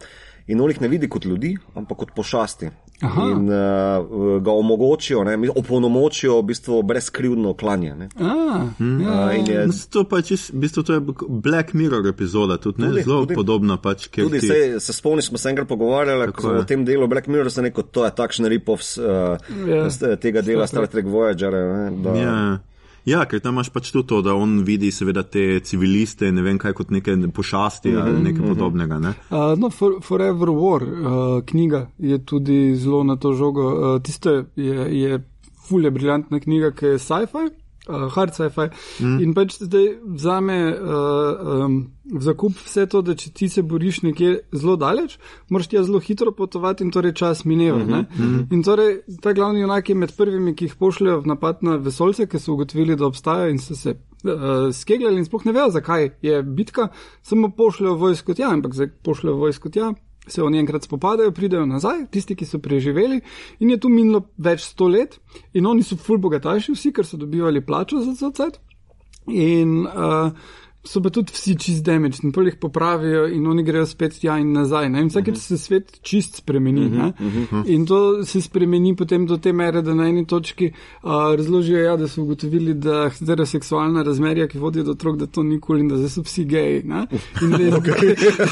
[0.47, 2.71] in on jih ne vidi kot ljudi, ampak kot pošasti.
[3.03, 3.23] Aha.
[3.25, 4.07] In uh,
[4.41, 7.95] ga omogočijo, ne, opolnomočijo v bistvu brezkrivdno klanje.
[7.95, 8.09] Ne.
[8.17, 8.35] A,
[8.79, 9.27] ja.
[9.27, 12.89] Uh, je To, pa je v bistvu, to je Black Mirror epizoda, tudi, ne?
[12.89, 13.35] Tudi, zelo tudi.
[13.35, 13.77] podobna.
[13.77, 17.27] Pač, ker Tudi ti- se, se spomniš, smo se enkrat pogovarjali o tem delu Black
[17.27, 19.35] Mirror, sem rekel, to je takšen rip-off uh,
[19.67, 19.83] Ja.
[19.83, 20.17] yeah.
[20.17, 21.53] tega dela Star Trek Voyager.
[21.53, 22.59] Ne, da, Ja.
[23.05, 26.59] Ja, ker tam imaš pač tudi to, da on vidi seveda te civiliste, ne vem
[26.59, 28.99] kaj kot neke pošasti Mhm, ali nekaj podobnega.
[29.03, 29.15] Ne?
[29.31, 33.67] Uh, no, For, Forever War, uh, knjiga je tudi zelo na to žogo.
[33.73, 35.21] Uh, Tiste je, je
[35.69, 37.51] fulje briljantna knjiga, ki je sci-fi.
[37.89, 38.69] Uh, hard sci-fi.
[39.03, 39.17] Mm.
[39.25, 41.73] In pač zdaj vzame uh, um,
[42.15, 45.17] v zakup vse to, da če ti se boriš nekje zelo daleč,
[45.51, 47.79] moraš ti zelo hitro potovati in torej čas mineva.
[47.79, 48.05] Mm -hmm.
[48.19, 48.55] mm -hmm.
[48.55, 52.27] In torej ta glavni junak je med prvimi, ki jih pošljajo v napad na vesolce,
[52.27, 54.31] ki so ugotovili, da obstajajo in so se uh,
[54.73, 56.89] skegljali in sploh ne vejo, zakaj je bitka,
[57.23, 59.95] samo pošljajo vojsko tja, ampak zdaj pošljajo vojsko tja.
[60.27, 63.21] Se oni enkrat spopadajo, pridejo nazaj, tisti, ki so preživeli,
[63.59, 65.19] in je tu minilo več sto let,
[65.53, 68.53] in oni so ful bogataši, vsi, ker so dobivali plačo za to cel
[69.27, 70.31] In uh,
[70.85, 74.35] so pa tudi vsi čist damage, in pol jih popravijo, in oni grejo spet tja
[74.43, 74.89] in nazaj.
[74.91, 75.05] Ne?
[75.05, 76.87] In vsakeč se svet čist spremeni.
[76.87, 77.63] Uh -huh.
[77.71, 80.73] In to se spremeni potem do te mere, da na eni točki
[81.03, 85.43] uh, razložijo, ja, da so ugotovili, da heteroseksualna razmerja, ki vodijo do otrok, da to
[85.43, 86.83] nikoli in da zdaj so vsi geji.
[86.85, 87.07] ne.
[87.43, 87.71] In da je,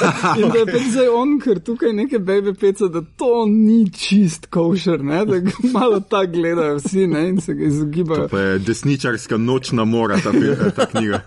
[0.41, 4.47] in da je pač zdaj on, ker tukaj neke bebe peca, da to ni čist
[4.47, 5.25] košer, ne?
[5.27, 5.35] da
[5.79, 7.29] malo tako gledajo vsi ne?
[7.29, 8.29] in se ga izogibajo.
[8.29, 10.33] Pa je desničarska nočna mora ta,
[10.77, 11.21] ta knjiga.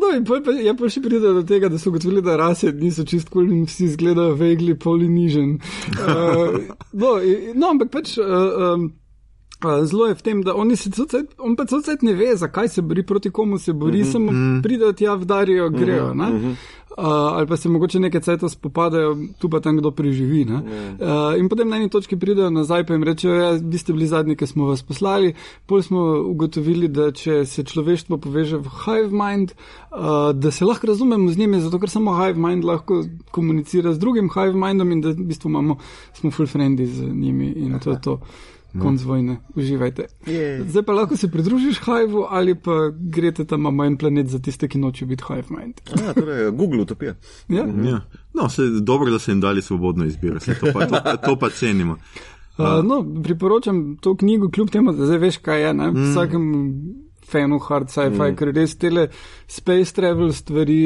[0.00, 2.72] No, in pol pa, je pa še pride do tega, da so ugotovili, da rase
[2.72, 5.56] niso čist kul in vsi izgledajo vegli, polinižen.
[5.94, 6.60] Uh,
[7.02, 8.18] no, in- no, ampak pač.
[8.18, 8.92] Uh, um,
[9.64, 12.82] Zelo je v tem, da oni se cajt- on pa cajt ne ve, zakaj se
[12.82, 14.62] bori, proti komu se bori, uh -huh, samo -huh.
[14.62, 16.10] pridejo tja, vdarijo, grejo.
[16.10, 16.54] Uh -huh,
[16.98, 20.44] uh, ali pa se mogoče nekaj cajta spopadajo, tu pa tam kdo preživi.
[20.44, 24.36] Uh, in potem na eni točki pridejo nazaj in rečejo, ja, vi ste bili zadnji,
[24.36, 25.34] ki smo vas poslali.
[25.66, 29.52] Pol smo ugotovili, da če se človeštvo poveže v hive mind,
[29.90, 33.98] uh, da se lahko razumemo z njimi, zato ker samo hive mind lahko komunicira z
[33.98, 35.78] drugim hive mindom in da v bistvu imamo,
[36.14, 38.20] smo full friendly z njimi in to je to.
[38.82, 40.06] Konc vojne, uživajte.
[40.26, 40.64] Je.
[40.68, 44.68] Zdaj pa lahko se pridružiš Hive ali pa greste tam na en planet za tiste,
[44.68, 45.80] ki nočejo biti Hive Mind.
[46.00, 47.14] Ja, torej, Google utopija.
[47.48, 47.66] Ja?
[47.84, 48.00] Ja.
[48.34, 51.96] No, se, dobro, da so jim dali svobodno izbiro, to pa, to, to pa cenimo.
[52.58, 55.74] Uh, no, priporočam to knjigo, kljub temu, da zdaj veš, kaj je.
[55.74, 55.90] Ne?
[55.90, 56.44] Vsakem
[57.30, 58.36] fanu hard sci-fi, mm.
[58.38, 59.06] ker res tele
[59.50, 60.78] space travel stvari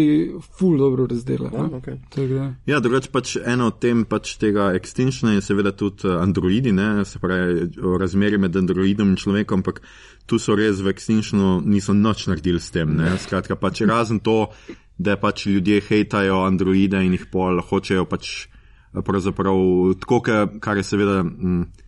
[0.58, 1.50] ful dobro razdela.
[1.52, 1.98] Ja, okej.
[2.14, 6.72] Tako Ja, drugače pač eno od tem pač tega extinctiona je seveda tudi eh, androidi,
[6.72, 7.04] ne?
[7.04, 7.68] se pravi
[8.00, 9.80] razmerje med androidom in človekom, ampak
[10.26, 12.94] tu so res v extinctionu niso nič naredili s tem.
[12.96, 13.16] Ne?
[13.18, 14.50] Skratka, pač razen to,
[14.98, 19.58] da pač ljudje hejtajo androide in jih pol hočejo pač eh, pravzaprav
[20.00, 20.22] tako,
[20.60, 21.22] kar je seveda.
[21.24, 21.86] Mm,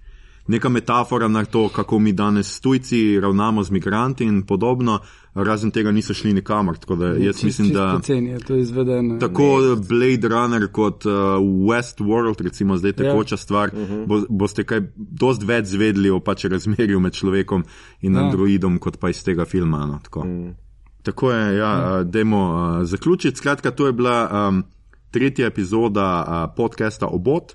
[0.50, 4.98] neka metafora na to, kako mi danes tujci ravnamo z migranti in podobno.
[5.34, 6.76] Razen tega niso šli nikamor.
[6.76, 7.92] Tako da jaz Čist- mislim, čist da.
[7.94, 9.18] poceni je to izvedeno.
[9.18, 9.44] Tako
[9.88, 11.12] Blade Runner kot uh,
[11.64, 13.36] Westworld, recimo zdaj tekoča Ja.
[13.36, 13.70] stvar,
[14.06, 17.64] bo, boste kaj dost več zvedeli o pač razmerju med človekom
[18.00, 18.20] in Ja.
[18.20, 19.86] androidom, kot pa iz tega filma.
[19.86, 20.26] No, tako.
[21.02, 21.70] tako je, ja,
[22.00, 23.36] uh, dajmo uh, zaključiti.
[23.36, 24.64] Skratka, to je bila um,
[25.10, 27.52] tretja epizoda uh, podcasta Obot.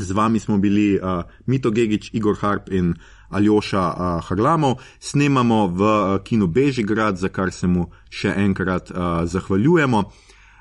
[0.00, 2.94] Z vami smo bili uh, Mito Gigič, Igor Harp in
[3.30, 4.80] Aljoša uh, Harlamov.
[4.98, 10.04] Snemamo v uh, kinu Bežigrad, za kar se mu še enkrat uh, zahvaljujemo.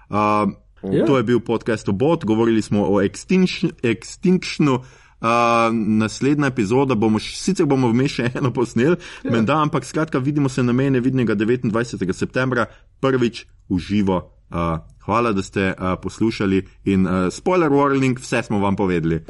[0.09, 0.51] Uh,
[0.83, 1.05] Ja.
[1.05, 4.79] To je bil podcast Obot, govorili smo o Extinction- Extinctionu.
[5.19, 5.27] Uh,
[5.75, 9.31] naslednja epizoda bomo, sicer bomo vmes še eno posneli, ja.
[9.33, 12.13] menda, ampak skratka, vidimo se na mene vidnega 29.
[12.15, 12.69] septembra,
[13.03, 14.21] prvič v živo.
[14.47, 14.79] Uh,
[15.09, 19.19] hvala, da ste uh, poslušali in uh, spoiler warning, vse smo vam povedali.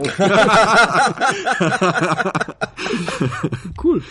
[3.81, 4.01] Cool.